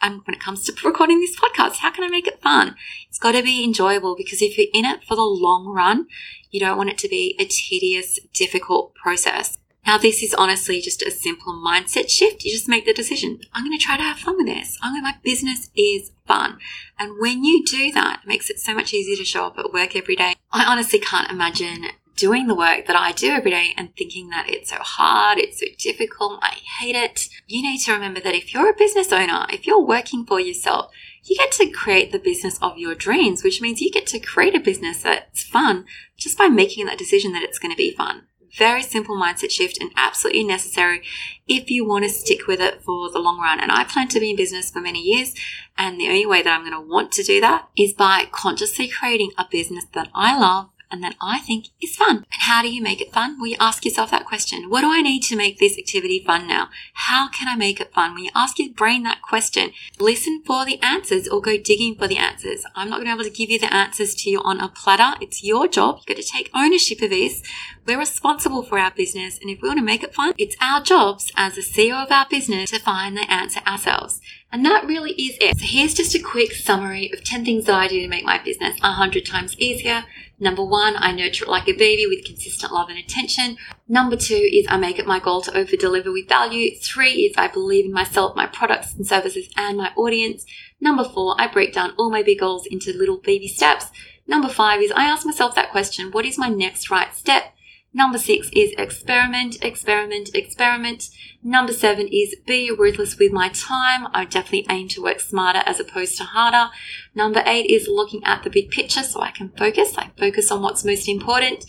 And 0.00 0.22
when 0.24 0.34
it 0.34 0.40
comes 0.40 0.64
to 0.64 0.74
recording 0.88 1.20
this 1.20 1.38
podcast, 1.38 1.76
how 1.76 1.90
can 1.90 2.02
I 2.02 2.08
make 2.08 2.26
it 2.26 2.40
fun? 2.40 2.76
It's 3.10 3.18
got 3.18 3.32
to 3.32 3.42
be 3.42 3.62
enjoyable 3.62 4.16
because 4.16 4.40
if 4.40 4.56
you're 4.56 4.68
in 4.72 4.86
it 4.86 5.04
for 5.04 5.14
the 5.14 5.22
long 5.22 5.66
run, 5.66 6.06
you 6.50 6.60
don't 6.60 6.78
want 6.78 6.88
it 6.88 6.98
to 6.98 7.08
be 7.08 7.36
a 7.38 7.44
tedious, 7.44 8.18
difficult 8.32 8.94
process. 8.94 9.58
Now, 9.84 9.98
this 9.98 10.22
is 10.22 10.32
honestly 10.32 10.80
just 10.80 11.02
a 11.02 11.10
simple 11.10 11.52
mindset 11.52 12.08
shift. 12.08 12.44
You 12.44 12.52
just 12.52 12.68
make 12.68 12.86
the 12.86 12.92
decision. 12.94 13.40
I'm 13.52 13.64
going 13.64 13.76
to 13.76 13.84
try 13.84 13.96
to 13.96 14.02
have 14.02 14.18
fun 14.18 14.36
with 14.36 14.46
this. 14.46 14.78
I'm 14.80 14.92
going 14.92 15.02
to, 15.02 15.08
my 15.08 15.16
business 15.24 15.70
is 15.76 16.12
fun. 16.24 16.58
And 16.98 17.18
when 17.18 17.42
you 17.42 17.64
do 17.64 17.90
that, 17.92 18.20
it 18.22 18.28
makes 18.28 18.48
it 18.48 18.60
so 18.60 18.74
much 18.74 18.94
easier 18.94 19.16
to 19.16 19.24
show 19.24 19.44
up 19.44 19.58
at 19.58 19.72
work 19.72 19.96
every 19.96 20.14
day. 20.14 20.34
I 20.52 20.64
honestly 20.64 21.00
can't 21.00 21.32
imagine 21.32 21.86
doing 22.16 22.46
the 22.46 22.54
work 22.54 22.86
that 22.86 22.94
I 22.94 23.10
do 23.10 23.30
every 23.30 23.50
day 23.50 23.74
and 23.76 23.94
thinking 23.96 24.28
that 24.30 24.48
it's 24.48 24.70
so 24.70 24.76
hard, 24.78 25.38
it's 25.38 25.58
so 25.58 25.66
difficult, 25.78 26.38
I 26.42 26.58
hate 26.78 26.94
it. 26.94 27.28
You 27.48 27.62
need 27.62 27.78
to 27.80 27.92
remember 27.92 28.20
that 28.20 28.34
if 28.34 28.54
you're 28.54 28.70
a 28.70 28.76
business 28.76 29.12
owner, 29.12 29.46
if 29.50 29.66
you're 29.66 29.84
working 29.84 30.24
for 30.24 30.38
yourself, 30.38 30.92
you 31.24 31.36
get 31.36 31.52
to 31.52 31.70
create 31.70 32.12
the 32.12 32.18
business 32.18 32.58
of 32.62 32.78
your 32.78 32.94
dreams, 32.94 33.42
which 33.42 33.60
means 33.60 33.80
you 33.80 33.90
get 33.90 34.06
to 34.08 34.20
create 34.20 34.54
a 34.54 34.60
business 34.60 35.02
that's 35.02 35.42
fun 35.42 35.86
just 36.16 36.38
by 36.38 36.48
making 36.48 36.86
that 36.86 36.98
decision 36.98 37.32
that 37.32 37.42
it's 37.42 37.58
going 37.58 37.72
to 37.72 37.76
be 37.76 37.94
fun 37.94 38.26
very 38.56 38.82
simple 38.82 39.16
mindset 39.16 39.50
shift 39.50 39.78
and 39.80 39.90
absolutely 39.96 40.44
necessary 40.44 41.02
if 41.48 41.70
you 41.70 41.86
want 41.86 42.04
to 42.04 42.10
stick 42.10 42.46
with 42.46 42.60
it 42.60 42.82
for 42.82 43.10
the 43.10 43.18
long 43.18 43.38
run. 43.38 43.60
And 43.60 43.72
I 43.72 43.84
plan 43.84 44.08
to 44.08 44.20
be 44.20 44.30
in 44.30 44.36
business 44.36 44.70
for 44.70 44.80
many 44.80 45.00
years. 45.00 45.34
And 45.78 45.98
the 45.98 46.08
only 46.08 46.26
way 46.26 46.42
that 46.42 46.50
I'm 46.50 46.68
going 46.68 46.72
to 46.72 46.80
want 46.80 47.12
to 47.12 47.22
do 47.22 47.40
that 47.40 47.68
is 47.76 47.94
by 47.94 48.26
consciously 48.30 48.88
creating 48.88 49.30
a 49.38 49.46
business 49.50 49.86
that 49.94 50.08
I 50.14 50.38
love 50.38 50.68
and 50.92 51.02
that 51.02 51.16
I 51.20 51.38
think 51.38 51.68
is 51.82 51.96
fun. 51.96 52.18
And 52.18 52.42
how 52.42 52.62
do 52.62 52.72
you 52.72 52.82
make 52.82 53.00
it 53.00 53.12
fun? 53.12 53.38
Well, 53.38 53.48
you 53.48 53.56
ask 53.58 53.84
yourself 53.84 54.10
that 54.10 54.26
question. 54.26 54.70
What 54.70 54.82
do 54.82 54.92
I 54.92 55.00
need 55.00 55.22
to 55.24 55.36
make 55.36 55.58
this 55.58 55.78
activity 55.78 56.22
fun 56.24 56.46
now? 56.46 56.68
How 56.94 57.28
can 57.28 57.48
I 57.48 57.56
make 57.56 57.80
it 57.80 57.92
fun? 57.92 58.14
When 58.14 58.24
you 58.24 58.30
ask 58.34 58.58
your 58.58 58.72
brain 58.72 59.02
that 59.04 59.22
question, 59.22 59.72
listen 59.98 60.42
for 60.46 60.64
the 60.64 60.80
answers 60.82 61.26
or 61.26 61.40
go 61.40 61.56
digging 61.56 61.96
for 61.96 62.06
the 62.06 62.18
answers. 62.18 62.64
I'm 62.76 62.90
not 62.90 62.96
going 62.96 63.06
to 63.06 63.16
be 63.16 63.20
able 63.20 63.30
to 63.30 63.36
give 63.36 63.50
you 63.50 63.58
the 63.58 63.72
answers 63.74 64.14
to 64.16 64.30
you 64.30 64.40
on 64.42 64.60
a 64.60 64.68
platter. 64.68 65.18
It's 65.20 65.42
your 65.42 65.66
job. 65.66 65.96
You've 65.96 66.16
got 66.16 66.22
to 66.22 66.30
take 66.30 66.50
ownership 66.54 67.00
of 67.02 67.10
this. 67.10 67.42
We're 67.86 67.98
responsible 67.98 68.62
for 68.62 68.78
our 68.78 68.92
business. 68.92 69.38
And 69.40 69.50
if 69.50 69.60
we 69.60 69.68
want 69.68 69.78
to 69.78 69.84
make 69.84 70.04
it 70.04 70.14
fun, 70.14 70.34
it's 70.38 70.56
our 70.60 70.82
jobs 70.82 71.32
as 71.36 71.54
the 71.54 71.62
CEO 71.62 72.04
of 72.04 72.12
our 72.12 72.26
business 72.28 72.70
to 72.70 72.78
find 72.78 73.16
the 73.16 73.30
answer 73.30 73.60
ourselves. 73.66 74.20
And 74.52 74.64
that 74.66 74.86
really 74.86 75.12
is 75.12 75.38
it. 75.40 75.58
So 75.58 75.64
here's 75.64 75.94
just 75.94 76.14
a 76.14 76.20
quick 76.20 76.52
summary 76.52 77.10
of 77.12 77.24
10 77.24 77.44
things 77.44 77.64
that 77.64 77.74
I 77.74 77.88
do 77.88 78.00
to 78.02 78.08
make 78.08 78.24
my 78.24 78.38
business 78.38 78.78
100 78.80 79.24
times 79.24 79.58
easier. 79.58 80.04
Number 80.42 80.64
one, 80.64 80.96
I 80.98 81.12
nurture 81.12 81.44
it 81.44 81.50
like 81.50 81.68
a 81.68 81.72
baby 81.72 82.04
with 82.04 82.24
consistent 82.24 82.72
love 82.72 82.88
and 82.88 82.98
attention. 82.98 83.58
Number 83.86 84.16
two 84.16 84.34
is 84.34 84.66
I 84.68 84.76
make 84.76 84.98
it 84.98 85.06
my 85.06 85.20
goal 85.20 85.40
to 85.42 85.56
over 85.56 85.76
deliver 85.76 86.10
with 86.10 86.28
value. 86.28 86.74
Three 86.74 87.12
is 87.26 87.36
I 87.36 87.46
believe 87.46 87.84
in 87.84 87.92
myself, 87.92 88.34
my 88.34 88.46
products 88.46 88.92
and 88.92 89.06
services, 89.06 89.48
and 89.56 89.78
my 89.78 89.92
audience. 89.94 90.44
Number 90.80 91.04
four, 91.04 91.40
I 91.40 91.46
break 91.46 91.72
down 91.72 91.92
all 91.96 92.10
my 92.10 92.24
big 92.24 92.40
goals 92.40 92.66
into 92.66 92.92
little 92.92 93.18
baby 93.18 93.46
steps. 93.46 93.86
Number 94.26 94.48
five 94.48 94.82
is 94.82 94.90
I 94.90 95.04
ask 95.04 95.24
myself 95.24 95.54
that 95.54 95.70
question 95.70 96.10
what 96.10 96.26
is 96.26 96.36
my 96.36 96.48
next 96.48 96.90
right 96.90 97.14
step? 97.14 97.54
Number 97.94 98.16
six 98.16 98.48
is 98.54 98.72
experiment, 98.78 99.62
experiment, 99.62 100.30
experiment. 100.34 101.10
Number 101.42 101.74
seven 101.74 102.08
is 102.08 102.34
be 102.46 102.70
ruthless 102.70 103.18
with 103.18 103.32
my 103.32 103.50
time. 103.50 104.08
I 104.14 104.24
definitely 104.24 104.66
aim 104.70 104.88
to 104.88 105.02
work 105.02 105.20
smarter 105.20 105.62
as 105.66 105.78
opposed 105.78 106.16
to 106.16 106.24
harder. 106.24 106.72
Number 107.14 107.42
eight 107.44 107.70
is 107.70 107.88
looking 107.88 108.24
at 108.24 108.44
the 108.44 108.50
big 108.50 108.70
picture 108.70 109.02
so 109.02 109.20
I 109.20 109.30
can 109.30 109.50
focus. 109.58 109.98
I 109.98 110.10
focus 110.18 110.50
on 110.50 110.62
what's 110.62 110.86
most 110.86 111.06
important. 111.06 111.66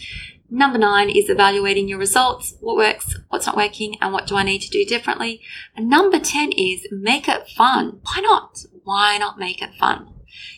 Number 0.49 0.77
nine 0.77 1.09
is 1.09 1.29
evaluating 1.29 1.89
your 1.89 1.99
results. 1.99 2.55
What 2.61 2.77
works, 2.77 3.17
what's 3.29 3.47
not 3.47 3.57
working, 3.57 3.97
and 3.99 4.13
what 4.13 4.27
do 4.27 4.35
I 4.35 4.43
need 4.43 4.61
to 4.61 4.69
do 4.69 4.85
differently? 4.85 5.41
And 5.75 5.89
number 5.89 6.19
10 6.19 6.51
is 6.51 6.87
make 6.91 7.27
it 7.27 7.49
fun. 7.49 7.99
Why 8.03 8.21
not? 8.21 8.59
Why 8.83 9.17
not 9.17 9.39
make 9.39 9.61
it 9.61 9.73
fun? 9.73 10.13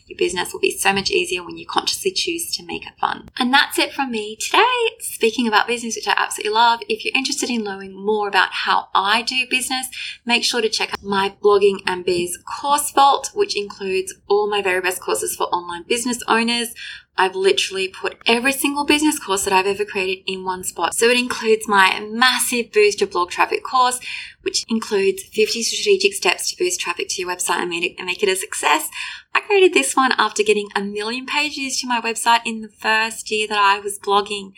Your 0.08 0.18
business 0.18 0.54
will 0.54 0.60
be 0.60 0.78
so 0.78 0.94
much 0.94 1.10
easier 1.10 1.44
when 1.44 1.58
you 1.58 1.66
consciously 1.66 2.12
choose 2.12 2.52
to 2.56 2.66
make 2.66 2.86
it 2.86 2.94
fun. 3.00 3.28
And 3.40 3.52
that's 3.52 3.80
it 3.80 3.92
from 3.92 4.12
me 4.12 4.36
today. 4.36 4.64
Speaking 5.00 5.48
about 5.48 5.66
business, 5.66 5.96
which 5.96 6.08
I 6.08 6.14
absolutely 6.16 6.54
love. 6.54 6.82
If 6.88 7.04
you're 7.04 7.16
interested 7.16 7.50
in 7.50 7.64
learning 7.64 7.94
more 7.94 8.28
about 8.28 8.50
how 8.52 8.90
I 8.94 9.24
do 9.24 9.48
business, 9.50 9.88
make 10.26 10.44
sure 10.44 10.62
to 10.62 10.70
check 10.70 10.94
out 10.94 11.04
my 11.04 11.36
blogging 11.42 11.80
and 11.88 12.06
biz 12.06 12.38
course 12.38 12.92
vault, 12.92 13.32
which 13.34 13.58
includes 13.58 14.14
all 14.28 14.48
my 14.48 14.62
very 14.62 14.80
best 14.82 15.02
courses 15.02 15.36
for 15.36 15.46
online 15.46 15.84
business 15.84 16.22
owners. 16.28 16.76
I've 17.18 17.36
literally 17.36 17.88
put 17.88 18.18
every 18.26 18.52
single 18.52 18.84
business 18.84 19.18
course 19.18 19.46
that 19.46 19.54
I've 19.54 19.68
ever 19.68 19.86
created 19.86 20.30
in 20.30 20.44
one 20.44 20.66
spot. 20.66 20.94
So 20.94 21.08
it 21.10 21.18
includes 21.18 21.66
my 21.66 22.06
massive 22.12 22.74
boost 22.74 23.00
your 23.00 23.10
blog 23.10 23.32
traffic 23.32 23.64
course, 23.64 24.00
which 24.42 24.66
includes 24.68 25.24
50 25.24 25.64
strategic 25.64 26.14
steps 26.14 26.52
to 26.52 26.58
boost 26.58 26.82
traffic 26.82 27.08
to 27.10 27.22
your 27.22 27.32
website 27.32 27.62
and 27.62 27.70
make 27.70 28.22
it 28.22 28.30
a 28.30 28.36
success. 28.36 28.90
I 29.34 29.40
created 29.40 29.74
this 29.74 29.95
one 29.96 30.12
after 30.18 30.44
getting 30.44 30.70
a 30.76 30.82
million 30.82 31.26
pages 31.26 31.80
to 31.80 31.88
my 31.88 32.02
website 32.02 32.42
in 32.46 32.62
the 32.62 32.70
first 32.70 33.32
year 33.32 33.48
that 33.48 33.58
I 33.58 33.80
was 33.80 34.00
blogging. 34.00 34.54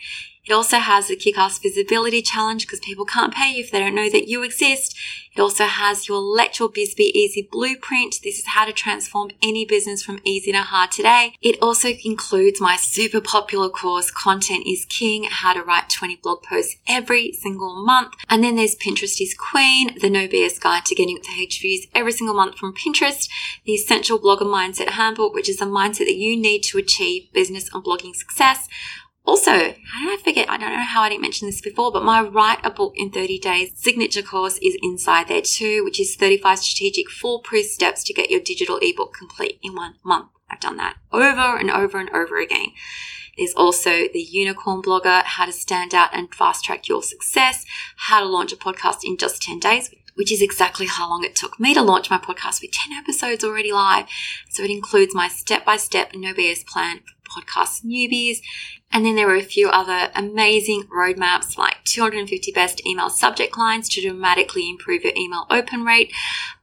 It 0.48 0.54
also 0.54 0.78
has 0.78 1.08
the 1.08 1.16
kick-ass 1.16 1.58
visibility 1.58 2.22
challenge 2.22 2.66
because 2.66 2.80
people 2.80 3.04
can't 3.04 3.34
pay 3.34 3.52
you 3.52 3.60
if 3.60 3.70
they 3.70 3.80
don't 3.80 3.94
know 3.94 4.08
that 4.08 4.28
you 4.28 4.42
exist. 4.42 4.96
It 5.36 5.42
also 5.42 5.66
has 5.66 6.08
your 6.08 6.20
Let 6.20 6.58
Your 6.58 6.70
Biz 6.70 6.94
Be 6.94 7.12
Easy 7.14 7.46
blueprint. 7.52 8.20
This 8.24 8.38
is 8.38 8.46
how 8.46 8.64
to 8.64 8.72
transform 8.72 9.28
any 9.42 9.66
business 9.66 10.02
from 10.02 10.20
easy 10.24 10.50
to 10.52 10.62
hard 10.62 10.90
today. 10.90 11.34
It 11.42 11.58
also 11.60 11.90
includes 12.02 12.62
my 12.62 12.76
super 12.76 13.20
popular 13.20 13.68
course, 13.68 14.10
Content 14.10 14.66
is 14.66 14.86
King, 14.86 15.24
how 15.30 15.52
to 15.52 15.62
write 15.62 15.90
20 15.90 16.16
blog 16.22 16.42
posts 16.42 16.76
every 16.88 17.32
single 17.32 17.84
month. 17.84 18.14
And 18.30 18.42
then 18.42 18.56
there's 18.56 18.74
Pinterest 18.74 19.20
is 19.20 19.34
Queen, 19.34 19.98
the 20.00 20.08
no 20.08 20.26
BS 20.26 20.58
guide 20.58 20.86
to 20.86 20.94
getting 20.94 21.18
H 21.38 21.60
views 21.60 21.86
every 21.94 22.12
single 22.12 22.34
month 22.34 22.56
from 22.56 22.72
Pinterest, 22.74 23.28
the 23.66 23.74
Essential 23.74 24.18
Blogger 24.18 24.46
Mindset 24.46 24.92
Handbook, 24.92 25.34
which 25.34 25.50
is 25.50 25.58
the 25.58 25.66
mindset 25.66 26.06
that 26.06 26.16
you 26.16 26.38
need 26.38 26.62
to 26.62 26.78
achieve 26.78 27.30
business 27.34 27.68
and 27.74 27.84
blogging 27.84 28.16
success. 28.16 28.66
Also, 29.28 29.50
how 29.50 30.06
did 30.06 30.18
I 30.18 30.22
forget? 30.24 30.48
I 30.48 30.56
don't 30.56 30.72
know 30.72 30.82
how 30.82 31.02
I 31.02 31.10
didn't 31.10 31.20
mention 31.20 31.48
this 31.48 31.60
before, 31.60 31.92
but 31.92 32.02
my 32.02 32.22
Write 32.22 32.64
a 32.64 32.70
Book 32.70 32.94
in 32.96 33.10
30 33.10 33.38
Days 33.38 33.72
signature 33.74 34.22
course 34.22 34.56
is 34.62 34.74
inside 34.80 35.28
there 35.28 35.42
too, 35.42 35.84
which 35.84 36.00
is 36.00 36.16
35 36.16 36.60
strategic 36.60 37.10
foolproof 37.10 37.66
steps 37.66 38.02
to 38.04 38.14
get 38.14 38.30
your 38.30 38.40
digital 38.40 38.78
ebook 38.80 39.12
complete 39.12 39.58
in 39.62 39.74
one 39.74 39.96
month. 40.02 40.30
I've 40.48 40.60
done 40.60 40.78
that 40.78 40.96
over 41.12 41.58
and 41.58 41.70
over 41.70 41.98
and 41.98 42.08
over 42.08 42.38
again. 42.38 42.68
There's 43.36 43.52
also 43.52 44.08
the 44.10 44.26
unicorn 44.30 44.80
blogger, 44.80 45.22
how 45.22 45.44
to 45.44 45.52
stand 45.52 45.92
out 45.92 46.08
and 46.14 46.34
fast 46.34 46.64
track 46.64 46.88
your 46.88 47.02
success, 47.02 47.66
how 47.96 48.20
to 48.20 48.26
launch 48.26 48.54
a 48.54 48.56
podcast 48.56 49.00
in 49.04 49.18
just 49.18 49.42
10 49.42 49.58
days, 49.58 49.90
which 50.14 50.32
is 50.32 50.40
exactly 50.40 50.86
how 50.86 51.06
long 51.06 51.22
it 51.22 51.36
took 51.36 51.60
me 51.60 51.74
to 51.74 51.82
launch 51.82 52.08
my 52.08 52.16
podcast 52.16 52.62
with 52.62 52.72
10 52.72 52.96
episodes 52.96 53.44
already 53.44 53.72
live. 53.72 54.06
So 54.48 54.62
it 54.62 54.70
includes 54.70 55.14
my 55.14 55.28
step 55.28 55.66
by 55.66 55.76
step 55.76 56.12
no 56.14 56.32
BS 56.32 56.66
plan 56.66 57.02
podcast 57.28 57.84
newbies. 57.84 58.38
And 58.90 59.04
then 59.04 59.16
there 59.16 59.26
were 59.26 59.36
a 59.36 59.42
few 59.42 59.68
other 59.68 60.10
amazing 60.14 60.84
roadmaps 60.84 61.58
like 61.58 61.84
250 61.84 62.52
best 62.52 62.86
email 62.86 63.10
subject 63.10 63.58
lines 63.58 63.88
to 63.90 64.00
dramatically 64.00 64.68
improve 64.68 65.04
your 65.04 65.12
email 65.14 65.46
open 65.50 65.84
rate, 65.84 66.08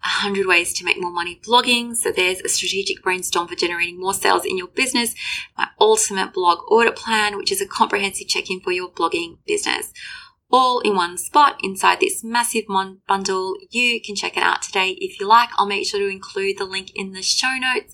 100 0.02 0.48
ways 0.48 0.74
to 0.74 0.86
make 0.86 1.00
more 1.00 1.12
money 1.12 1.40
blogging. 1.46 1.96
So 1.96 2.12
there's 2.12 2.42
a 2.42 2.50
strategic 2.50 3.04
brainstorm 3.04 3.48
for 3.48 3.56
generating 3.56 4.00
more 4.00 4.14
sales 4.14 4.44
in 4.44 4.58
your 4.58 4.68
business, 4.68 5.14
my 5.58 5.68
ultimate 5.80 6.34
blog 6.34 6.60
audit 6.68 6.96
plan, 6.96 7.38
which 7.38 7.52
is 7.52 7.62
a 7.62 7.68
comprehensive 7.68 8.28
check-in 8.28 8.60
for 8.60 8.72
your 8.72 8.90
blogging 8.90 9.38
business 9.46 9.94
all 10.52 10.80
in 10.80 10.96
one 10.96 11.18
spot 11.18 11.60
inside 11.64 12.00
this 12.00 12.24
massive 12.24 12.66
mon- 12.70 13.00
bundle. 13.08 13.56
You 13.70 14.00
can 14.02 14.16
check 14.16 14.38
it 14.38 14.44
out 14.44 14.62
today 14.62 14.92
if 15.00 15.20
you 15.20 15.28
like. 15.28 15.50
I'll 15.58 15.66
make 15.66 15.88
sure 15.88 16.00
to 16.00 16.08
include 16.08 16.58
the 16.58 16.66
link 16.66 16.92
in 16.96 17.14
the 17.14 17.22
show 17.22 17.56
notes. 17.60 17.94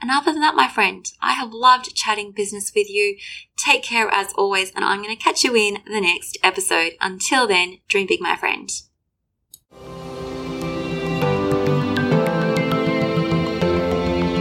And 0.00 0.10
other 0.10 0.32
than 0.32 0.40
that, 0.40 0.54
my 0.54 0.68
friend, 0.68 1.06
I 1.20 1.32
have 1.32 1.52
loved 1.52 1.94
chatting 1.94 2.32
business 2.32 2.72
with 2.74 2.90
you. 2.90 3.16
Take 3.56 3.82
care 3.82 4.08
as 4.12 4.32
always, 4.34 4.72
and 4.72 4.84
I'm 4.84 5.02
going 5.02 5.16
to 5.16 5.22
catch 5.22 5.44
you 5.44 5.54
in 5.54 5.78
the 5.86 6.00
next 6.00 6.38
episode. 6.42 6.92
Until 7.00 7.46
then, 7.46 7.78
dream 7.88 8.06
big, 8.08 8.20
my 8.20 8.36
friend. 8.36 8.70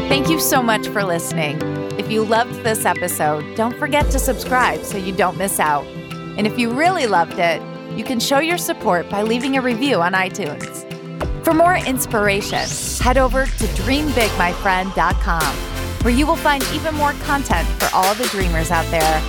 Thank 0.09 0.29
you 0.29 0.39
so 0.39 0.61
much 0.61 0.87
for 0.89 1.03
listening. 1.03 1.57
If 1.97 2.11
you 2.11 2.25
loved 2.25 2.63
this 2.63 2.85
episode, 2.85 3.55
don't 3.55 3.77
forget 3.77 4.09
to 4.11 4.19
subscribe 4.19 4.83
so 4.83 4.97
you 4.97 5.13
don't 5.13 5.37
miss 5.37 5.59
out. 5.59 5.85
And 6.41 6.47
if 6.47 6.57
you 6.57 6.71
really 6.71 7.05
loved 7.05 7.37
it, 7.37 7.61
you 7.95 8.03
can 8.03 8.19
show 8.19 8.39
your 8.39 8.57
support 8.57 9.07
by 9.11 9.21
leaving 9.21 9.57
a 9.57 9.61
review 9.61 10.01
on 10.01 10.13
iTunes. 10.13 10.83
For 11.43 11.53
more 11.53 11.77
inspiration, 11.77 12.67
head 12.99 13.19
over 13.19 13.45
to 13.45 13.65
dreambigmyfriend.com, 13.77 15.55
where 16.03 16.13
you 16.15 16.25
will 16.25 16.35
find 16.35 16.63
even 16.73 16.95
more 16.95 17.13
content 17.25 17.67
for 17.67 17.95
all 17.95 18.15
the 18.15 18.25
dreamers 18.29 18.71
out 18.71 18.89
there. 18.89 19.21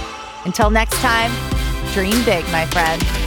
Until 0.46 0.70
next 0.70 0.96
time, 1.02 1.30
dream 1.92 2.24
big, 2.24 2.50
my 2.50 2.64
friend. 2.64 3.21